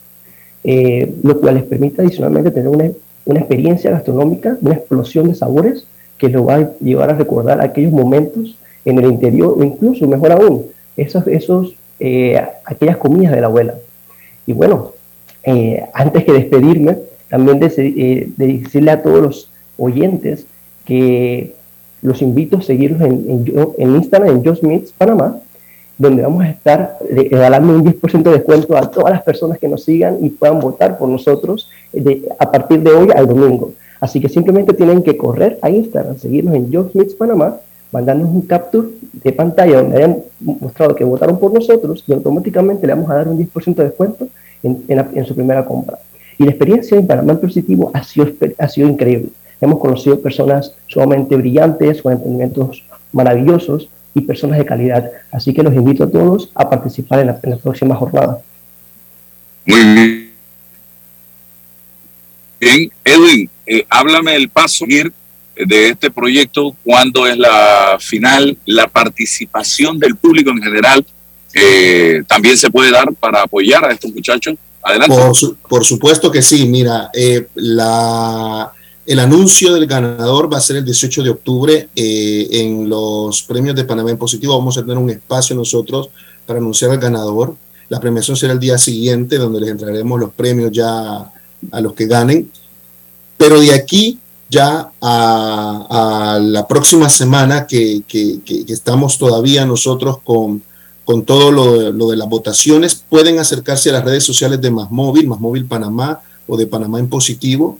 [0.64, 2.86] eh, lo cual les permite adicionalmente tener una,
[3.30, 5.86] una experiencia gastronómica, una explosión de sabores
[6.18, 10.32] que lo va a llevar a recordar aquellos momentos en el interior o incluso, mejor
[10.32, 10.66] aún,
[10.98, 13.76] esos, esos, eh, aquellas comidas de la abuela.
[14.48, 14.94] Y bueno,
[15.44, 16.98] eh, antes que despedirme,
[17.30, 20.48] también de, eh, de decirle a todos los oyentes
[20.84, 21.54] que
[22.02, 25.40] los invito a seguirnos en, en, en Instagram, en Just Meets Panamá,
[26.00, 29.68] donde vamos a estar eh, regalando un 10% de descuento a todas las personas que
[29.68, 33.74] nos sigan y puedan votar por nosotros eh, de- a partir de hoy al domingo.
[34.00, 37.58] Así que simplemente tienen que correr a Instagram, seguirnos en Just Meets Panamá,
[37.91, 42.93] mandarnos un capture de pantalla donde hayan mostrado que votaron por nosotros y automáticamente le
[42.93, 44.28] vamos a dar un 10% de descuento
[44.64, 46.00] en, en en su primera compra.
[46.38, 48.28] Y la experiencia en Panamá en positivo ha sido,
[48.58, 49.30] ha sido increíble.
[49.60, 55.10] Hemos conocido personas sumamente brillantes, con emprendimientos maravillosos y personas de calidad.
[55.32, 58.41] Así que los invito a todos a participar en la, en la próxima jornada.
[59.66, 60.30] Muy bien.
[62.60, 65.14] Bien, Edwin, eh, háblame el paso seguir
[65.55, 71.05] de este proyecto, cuándo es la final, la participación del público en general,
[71.53, 74.55] eh, también se puede dar para apoyar a estos muchachos.
[74.82, 75.16] Adelante.
[75.16, 78.72] Por, su- por supuesto que sí, mira, eh, la,
[79.10, 83.76] el anuncio del ganador va a ser el 18 de octubre eh, en los premios
[83.76, 84.55] de Panamá en positivo.
[84.55, 86.12] Vamos a tener un espacio nosotros
[86.45, 87.55] para anunciar al ganador.
[87.89, 91.28] La premiación será el día siguiente, donde les entregaremos los premios ya
[91.72, 92.51] a los que ganen.
[93.36, 98.03] Pero de aquí ya a, la próxima semana que,
[98.68, 100.62] estamos todavía nosotros con,
[101.03, 104.91] con todo lo, lo de las votaciones, pueden acercarse a las redes sociales de Más
[104.91, 107.80] Móvil, Más Móvil Panamá o de Panamá en Positivo.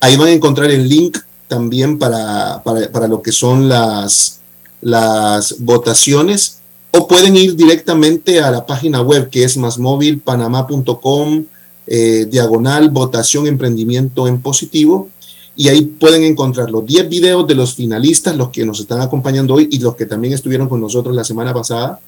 [0.00, 4.40] Ahí van a encontrar el link también para, para, para lo que son las,
[4.80, 6.58] las votaciones.
[6.92, 11.44] O pueden ir directamente a la página web que es másmóvilpanamá.com
[11.86, 15.08] eh, diagonal votación emprendimiento en positivo.
[15.56, 19.54] Y ahí pueden encontrar los 10 videos de los finalistas, los que nos están acompañando
[19.54, 22.00] hoy y los que también estuvieron con nosotros la semana pasada.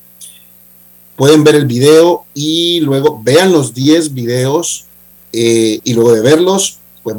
[1.16, 4.86] Pueden ver el video y luego vean los 10 videos
[5.32, 7.16] eh, y luego de verlos, pues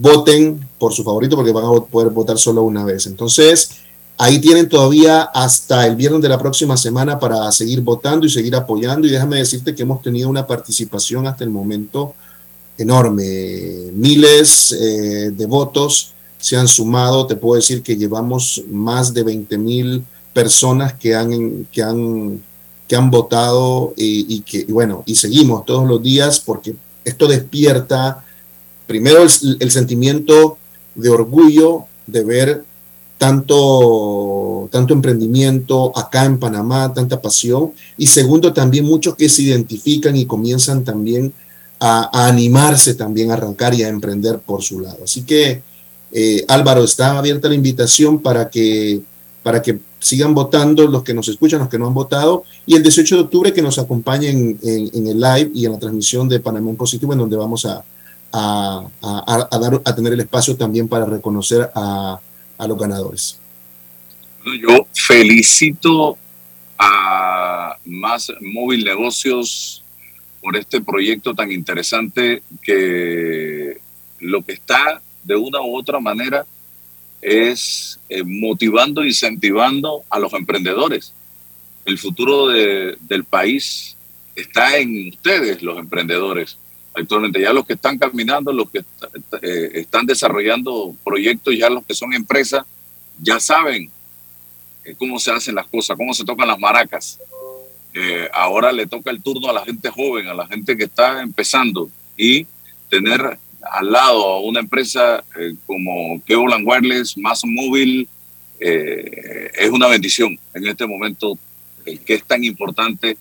[0.00, 3.06] voten por su favorito porque van a poder votar solo una vez.
[3.06, 3.70] Entonces,
[4.16, 8.54] ahí tienen todavía hasta el viernes de la próxima semana para seguir votando y seguir
[8.54, 9.06] apoyando.
[9.06, 12.14] Y déjame decirte que hemos tenido una participación hasta el momento
[12.78, 13.90] enorme.
[13.92, 17.26] Miles eh, de votos se han sumado.
[17.26, 22.42] Te puedo decir que llevamos más de 20 mil personas que han, que han,
[22.88, 26.74] que han votado y, que, bueno, y seguimos todos los días porque
[27.04, 28.23] esto despierta
[28.86, 30.58] primero el, sentimiento
[30.94, 32.64] de orgullo de ver
[33.18, 40.16] tanto, tanto emprendimiento acá en Panamá, tanta pasión, y segundo también muchos que se identifican
[40.16, 41.32] y comienzan también
[41.80, 44.98] a, a animarse también a arrancar y a emprender por su lado.
[45.04, 45.62] Así que
[46.16, 49.02] eh, Álvaro, está abierta la invitación para que,
[49.42, 52.84] para que sigan votando los que nos escuchan, los que no han votado, y el
[52.84, 56.38] 18 de octubre que nos acompañen en, en el live y en la transmisión de
[56.38, 57.82] Panamá en Positivo, en donde vamos a,
[58.36, 62.18] a, dar, a tener el espacio también para reconocer a,
[62.58, 63.38] a los ganadores.
[64.60, 66.18] Yo felicito
[66.78, 69.82] a Más Móvil Negocios
[70.42, 73.80] por este proyecto tan interesante que
[74.20, 76.44] lo que está de una u otra manera
[77.22, 81.14] es eh, motivando, incentivando a los emprendedores.
[81.86, 83.96] El futuro de- del país
[84.36, 86.58] está en ustedes, los emprendedores.
[86.94, 88.78] Actualmente ya los que están caminando, los que
[89.42, 92.64] eh, están desarrollando proyectos, ya los que son empresas,
[93.18, 93.90] ya saben
[94.84, 97.18] eh, cómo se hacen las cosas, cómo se tocan las maracas.
[97.92, 101.20] Eh, ahora le toca el turno a la gente joven, a la gente que está
[101.20, 102.46] empezando y
[102.88, 103.38] tener
[103.72, 105.24] al lado a una empresa
[105.66, 108.08] como Keolan Wireless, Más Móvil,
[108.60, 111.38] es una bendición en este momento
[111.84, 113.16] que es tan importante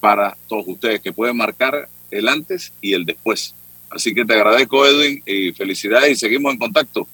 [0.00, 3.54] para todos ustedes, que pueden marcar el antes y el después.
[3.90, 7.06] Así que te agradezco, Edwin, y felicidades y seguimos en contacto.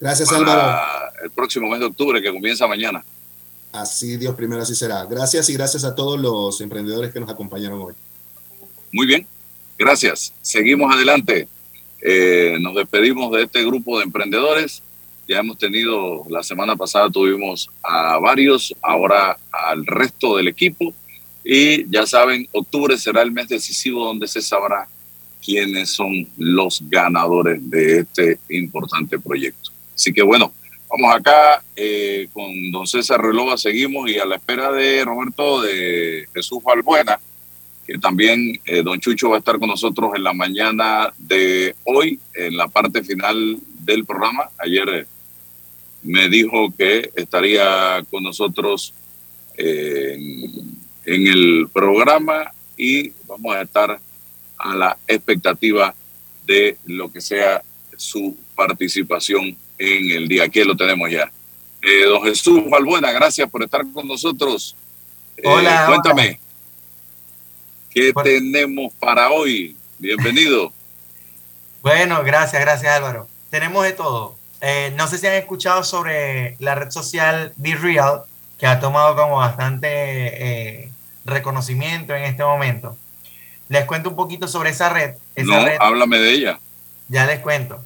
[0.00, 0.82] Gracias, Álvaro.
[1.22, 3.04] El próximo mes de octubre, que comienza mañana.
[3.72, 5.04] Así Dios primero, así será.
[5.04, 7.94] Gracias y gracias a todos los emprendedores que nos acompañaron hoy.
[8.92, 9.26] Muy bien,
[9.78, 10.32] gracias.
[10.40, 11.48] Seguimos adelante.
[12.00, 14.82] Eh, nos despedimos de este grupo de emprendedores.
[15.26, 20.94] Ya hemos tenido, la semana pasada tuvimos a varios, ahora al resto del equipo.
[21.50, 24.86] Y ya saben, octubre será el mes decisivo donde se sabrá
[25.42, 29.70] quiénes son los ganadores de este importante proyecto.
[29.94, 30.52] Así que bueno,
[30.90, 36.28] vamos acá eh, con don César Relova, seguimos y a la espera de Roberto de
[36.34, 37.18] Jesús Valbuena,
[37.86, 42.20] que también eh, don Chucho va a estar con nosotros en la mañana de hoy,
[42.34, 44.50] en la parte final del programa.
[44.58, 45.06] Ayer eh,
[46.02, 48.92] me dijo que estaría con nosotros
[49.56, 50.77] en,
[51.08, 53.98] en el programa y vamos a estar
[54.58, 55.94] a la expectativa
[56.46, 57.62] de lo que sea
[57.96, 60.44] su participación en el día.
[60.44, 61.30] Aquí lo tenemos ya.
[61.80, 64.76] Eh, don Jesús Valbuena, gracias por estar con nosotros.
[65.38, 66.38] Eh, Hola, cuéntame,
[67.90, 69.76] ¿qué tenemos para hoy?
[69.98, 70.72] Bienvenido.
[71.80, 73.28] Bueno, gracias, gracias Álvaro.
[73.50, 74.34] Tenemos de todo.
[74.60, 78.22] Eh, no sé si han escuchado sobre la red social Be Real,
[78.58, 80.90] que ha tomado como bastante eh,
[81.28, 82.96] reconocimiento en este momento.
[83.68, 85.14] Les cuento un poquito sobre esa red.
[85.34, 86.60] Esa no, red, háblame de ella.
[87.08, 87.82] Ya les cuento.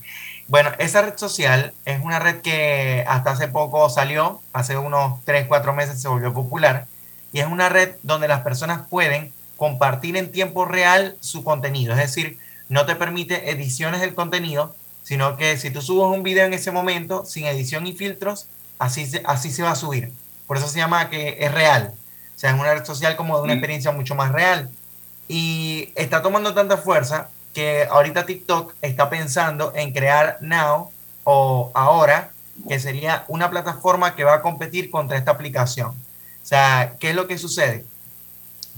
[0.49, 5.47] Bueno, esa red social es una red que hasta hace poco salió, hace unos 3,
[5.47, 6.87] 4 meses se volvió popular,
[7.33, 12.01] y es una red donde las personas pueden compartir en tiempo real su contenido, es
[12.01, 12.39] decir,
[12.69, 16.71] no te permite ediciones del contenido, sino que si tú subes un video en ese
[16.71, 18.47] momento, sin edición y filtros,
[18.79, 20.13] así se, así se va a subir.
[20.47, 21.95] Por eso se llama que es real.
[22.43, 24.69] Sea, es una red social como de una experiencia mucho más real.
[25.29, 30.91] Y está tomando tanta fuerza que ahorita TikTok está pensando en crear Now
[31.23, 32.33] o ahora,
[32.69, 35.91] que sería una plataforma que va a competir contra esta aplicación.
[35.91, 35.95] O
[36.43, 37.85] sea, ¿qué es lo que sucede?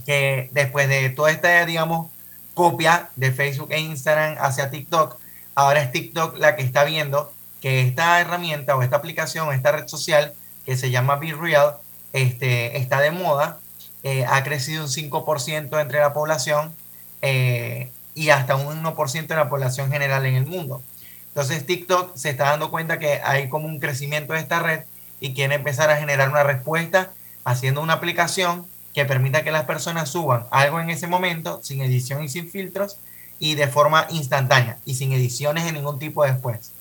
[0.05, 2.11] Que después de toda esta, digamos,
[2.53, 5.17] copia de Facebook e Instagram hacia TikTok,
[5.55, 9.87] ahora es TikTok la que está viendo que esta herramienta o esta aplicación, esta red
[9.87, 10.35] social
[10.67, 11.77] que se llama Be Real,
[12.15, 13.59] este, está de moda,
[14.01, 16.73] eh, ha crecido un 5% entre la población
[17.21, 20.81] eh, y hasta un 1% de la población general en el mundo.
[21.27, 24.83] Entonces TikTok se está dando cuenta que hay como un crecimiento de esta red
[25.19, 27.11] y quiere empezar a generar una respuesta
[27.43, 32.23] haciendo una aplicación que permita que las personas suban algo en ese momento sin edición
[32.23, 32.97] y sin filtros
[33.39, 36.71] y de forma instantánea y sin ediciones de ningún tipo después.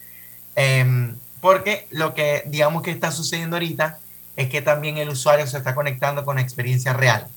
[0.54, 3.98] Eh, porque lo que digamos que está sucediendo ahorita
[4.36, 7.28] es que también el usuario se está conectando con experiencia real.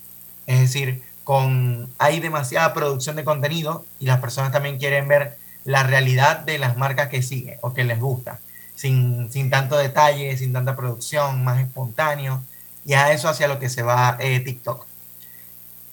[0.46, 5.84] Es decir, con, hay demasiada producción de contenido y las personas también quieren ver la
[5.84, 8.40] realidad de las marcas que siguen o que les gusta,
[8.76, 12.42] sin, sin tanto detalle, sin tanta producción, más espontáneo,
[12.86, 14.86] y a eso hacia lo que se va eh, TikTok.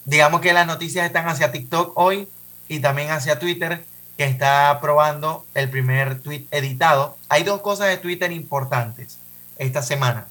[0.05, 2.29] Digamos que las noticias están hacia TikTok hoy
[2.69, 3.83] y también hacia Twitter,
[4.17, 7.17] que está probando el primer tweet editado.
[7.27, 9.17] Hay dos cosas de Twitter importantes
[9.57, 10.27] esta semana.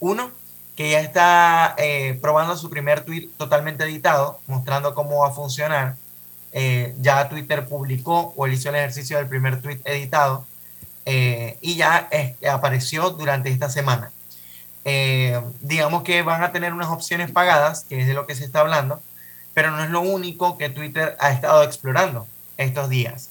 [0.00, 0.30] Uno,
[0.76, 5.96] que ya está eh, probando su primer tweet totalmente editado, mostrando cómo va a funcionar.
[6.52, 10.46] Eh, ya Twitter publicó o hizo el ejercicio del primer tweet editado
[11.04, 12.08] eh, y ya
[12.48, 14.12] apareció durante esta semana.
[15.60, 18.60] digamos que van a tener unas opciones pagadas, que es de lo que se está
[18.60, 19.02] hablando,
[19.54, 23.30] pero no es lo único que Twitter ha estado explorando estos días.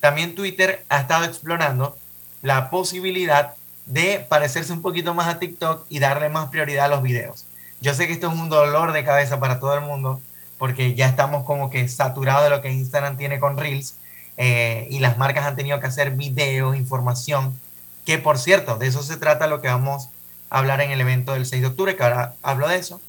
[0.00, 1.96] También Twitter ha estado explorando
[2.42, 3.54] la posibilidad
[3.86, 7.46] de parecerse un poquito más a TikTok y darle más prioridad a los videos.
[7.80, 10.20] Yo sé que esto es un dolor de cabeza para todo el mundo
[10.58, 13.96] porque ya estamos como que saturados de lo que Instagram tiene con Reels
[14.36, 17.58] eh, y las marcas han tenido que hacer videos, información,
[18.04, 20.08] que por cierto, de eso se trata lo que vamos
[20.50, 23.00] a hablar en el evento del 6 de octubre, que ahora hablo de eso.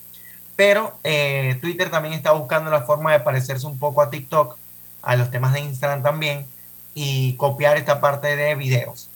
[0.55, 4.57] Pero eh, Twitter también está buscando la forma de parecerse un poco a TikTok,
[5.01, 6.47] a los temas de Instagram también,
[6.95, 9.09] y copiar esta parte de videos.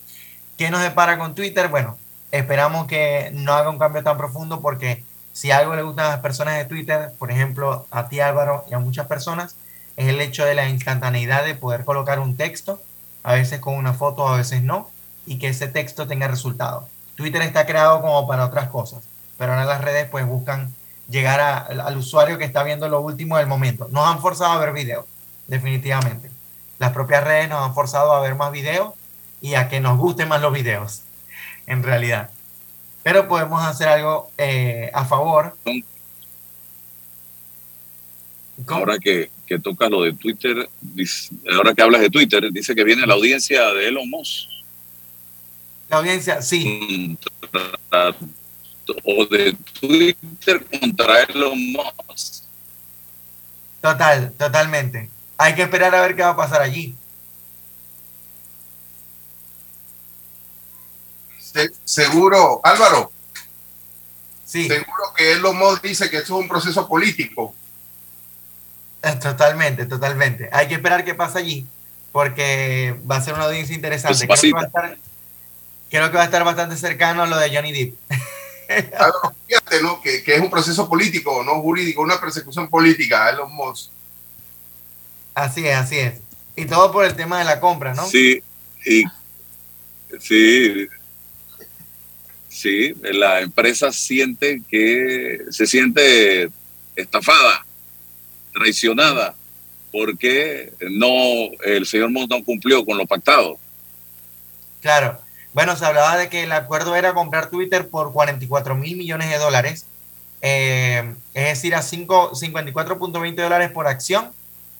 [0.57, 1.67] ¿Qué nos depara con Twitter?
[1.67, 1.99] Bueno,
[2.31, 6.19] esperamos que no haga un cambio tan profundo porque si algo le gusta a las
[6.19, 9.55] personas de Twitter, por ejemplo, a ti Álvaro y a muchas personas,
[9.97, 12.81] es el hecho de la instantaneidad de poder colocar un texto,
[13.21, 14.89] a veces con una foto, a veces no,
[15.27, 16.89] y que ese texto tenga resultado.
[17.15, 19.03] Twitter está creado como para otras cosas,
[19.37, 20.73] pero ahora las redes pues buscan
[21.07, 23.89] llegar al usuario que está viendo lo último del momento.
[23.91, 25.05] Nos han forzado a ver videos,
[25.45, 26.31] definitivamente.
[26.79, 28.93] Las propias redes nos han forzado a ver más videos
[29.41, 31.01] y a que nos gusten más los videos,
[31.65, 32.29] en realidad.
[33.03, 35.55] Pero podemos hacer algo eh, a favor.
[38.67, 40.69] Ahora que, que toca lo de Twitter,
[41.55, 44.49] ahora que hablas de Twitter, dice que viene la audiencia de Elon Musk.
[45.89, 47.17] La audiencia, sí.
[49.03, 52.43] O de Twitter contra Elon Musk.
[53.81, 55.09] Total, totalmente.
[55.38, 56.95] Hay que esperar a ver qué va a pasar allí.
[61.83, 63.11] Seguro, Álvaro.
[64.45, 64.67] Sí.
[64.67, 67.53] Seguro que Elon Musk dice que esto es un proceso político.
[69.21, 70.49] Totalmente, totalmente.
[70.51, 71.65] Hay que esperar qué pasa allí,
[72.11, 74.27] porque va a ser una audiencia interesante.
[74.27, 74.97] Creo que va a estar
[75.89, 77.95] Creo que va a estar bastante cercano a lo de Johnny Depp.
[78.99, 80.01] Álvaro, fíjate, ¿no?
[80.01, 83.91] Que, que es un proceso político, no jurídico, una persecución política, Elon Musk.
[85.33, 86.15] Así es, así es.
[86.55, 88.05] Y todo por el tema de la compra, ¿no?
[88.05, 88.41] Sí,
[88.85, 89.03] y
[90.19, 90.87] sí,
[92.57, 96.49] sí, la empresa siente que se siente
[96.95, 97.65] estafada,
[98.53, 99.35] traicionada,
[99.91, 101.13] porque no
[101.63, 103.57] el señor Musk no cumplió con lo pactado.
[104.81, 105.19] Claro.
[105.53, 109.37] Bueno, se hablaba de que el acuerdo era comprar Twitter por 44 mil millones de
[109.37, 109.85] dólares,
[110.41, 114.31] eh, es decir, a cinco- 54.20 dólares por acción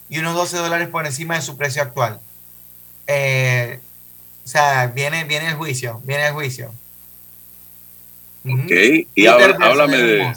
[0.10, 2.20] y unos 12 dólares por encima de su precio actual.
[3.08, 3.80] Eh,
[4.46, 6.72] o sea, viene, viene el juicio, viene el juicio.
[8.54, 10.34] Ok, y Twitter habla- háblame de.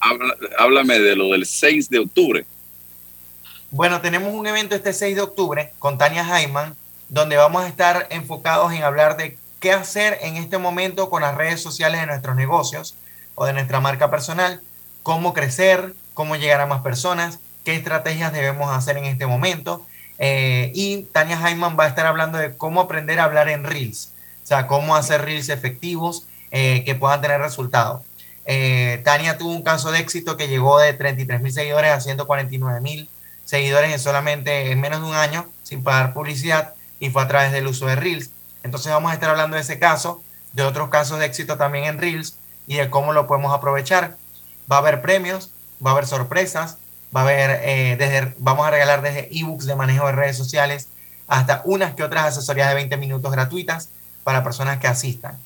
[0.00, 2.46] Habla- háblame de lo del 6 de octubre.
[3.70, 6.76] Bueno, tenemos un evento este 6 de octubre con Tania Jaiman,
[7.08, 11.34] donde vamos a estar enfocados en hablar de qué hacer en este momento con las
[11.34, 12.94] redes sociales de nuestros negocios
[13.34, 14.60] o de nuestra marca personal,
[15.02, 19.84] cómo crecer, cómo llegar a más personas, qué estrategias debemos hacer en este momento.
[20.18, 24.12] Eh, y Tania Jaiman va a estar hablando de cómo aprender a hablar en Reels,
[24.42, 26.26] o sea, cómo hacer Reels efectivos
[26.58, 28.00] eh, que puedan tener resultados.
[28.46, 32.80] Eh, Tania tuvo un caso de éxito que llegó de 33 mil seguidores a 149
[32.80, 33.10] mil
[33.44, 37.52] seguidores en solamente en menos de un año sin pagar publicidad y fue a través
[37.52, 38.30] del uso de Reels.
[38.62, 40.22] Entonces vamos a estar hablando de ese caso,
[40.54, 44.16] de otros casos de éxito también en Reels y de cómo lo podemos aprovechar.
[44.72, 45.50] Va a haber premios,
[45.84, 46.78] va a haber sorpresas,
[47.14, 50.88] va a haber eh, desde, vamos a regalar desde ebooks de manejo de redes sociales
[51.28, 53.90] hasta unas que otras asesorías de 20 minutos gratuitas
[54.24, 55.38] para personas que asistan.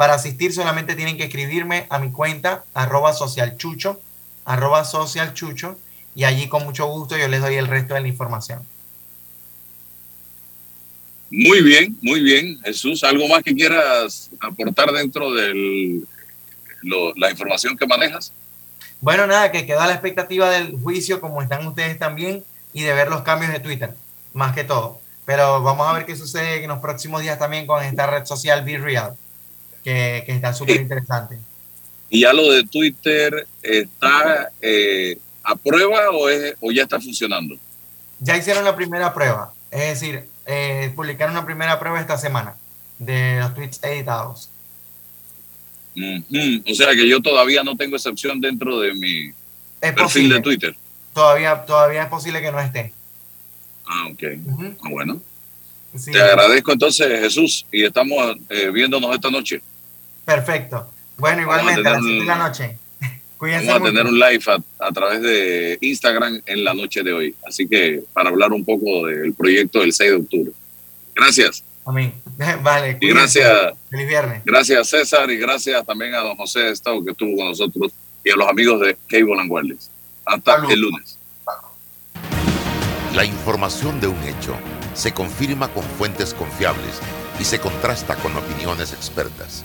[0.00, 4.00] Para asistir solamente tienen que escribirme a mi cuenta arroba socialchucho,
[4.46, 5.78] arroba socialchucho
[6.14, 8.62] y allí con mucho gusto yo les doy el resto de la información.
[11.30, 12.58] Muy bien, muy bien.
[12.62, 16.00] Jesús, ¿algo más que quieras aportar dentro de
[17.16, 18.32] la información que manejas?
[19.02, 22.42] Bueno, nada, que quedó a la expectativa del juicio como están ustedes también
[22.72, 23.94] y de ver los cambios de Twitter,
[24.32, 24.98] más que todo.
[25.26, 28.64] Pero vamos a ver qué sucede en los próximos días también con esta red social
[28.64, 29.14] Be Real,
[29.84, 31.38] que, que está súper interesante.
[32.08, 37.56] ¿Y ya lo de Twitter está eh, a prueba o, es, o ya está funcionando?
[38.18, 42.54] Ya hicieron la primera prueba, es decir, eh, publicaron una primera prueba esta semana
[42.98, 44.48] de los tweets editados.
[45.96, 49.34] O sea que yo todavía no tengo excepción dentro de mi Es
[49.80, 50.34] perfil posible.
[50.36, 50.76] de Twitter.
[51.14, 52.92] Todavía, todavía es posible que no esté.
[53.86, 54.22] Ah, ok.
[54.82, 55.20] Ah, bueno.
[55.96, 56.12] Sí.
[56.12, 59.60] Te agradezco entonces, Jesús, y estamos eh, viéndonos esta noche.
[60.24, 60.90] Perfecto.
[61.18, 62.78] Bueno, Vamos a igualmente, a las tener 7 de la noche.
[63.36, 63.92] Cuídense Vamos a mucho.
[63.92, 67.34] tener un live a, a través de Instagram en la noche de hoy.
[67.46, 70.52] Así que para hablar un poco del proyecto del 6 de octubre.
[71.14, 71.64] Gracias.
[71.84, 72.14] Amén.
[72.62, 72.90] Vale.
[72.92, 73.40] Y cuídense.
[73.40, 73.74] gracias.
[73.90, 74.42] Feliz viernes.
[74.44, 77.92] Gracias César y gracias también a don José Estado que estuvo con nosotros
[78.24, 79.90] y a los amigos de Cable and Wireless.
[80.24, 81.18] Hasta el lunes.
[83.14, 84.54] La información de un hecho
[84.94, 87.00] se confirma con fuentes confiables
[87.40, 89.64] y se contrasta con opiniones expertas.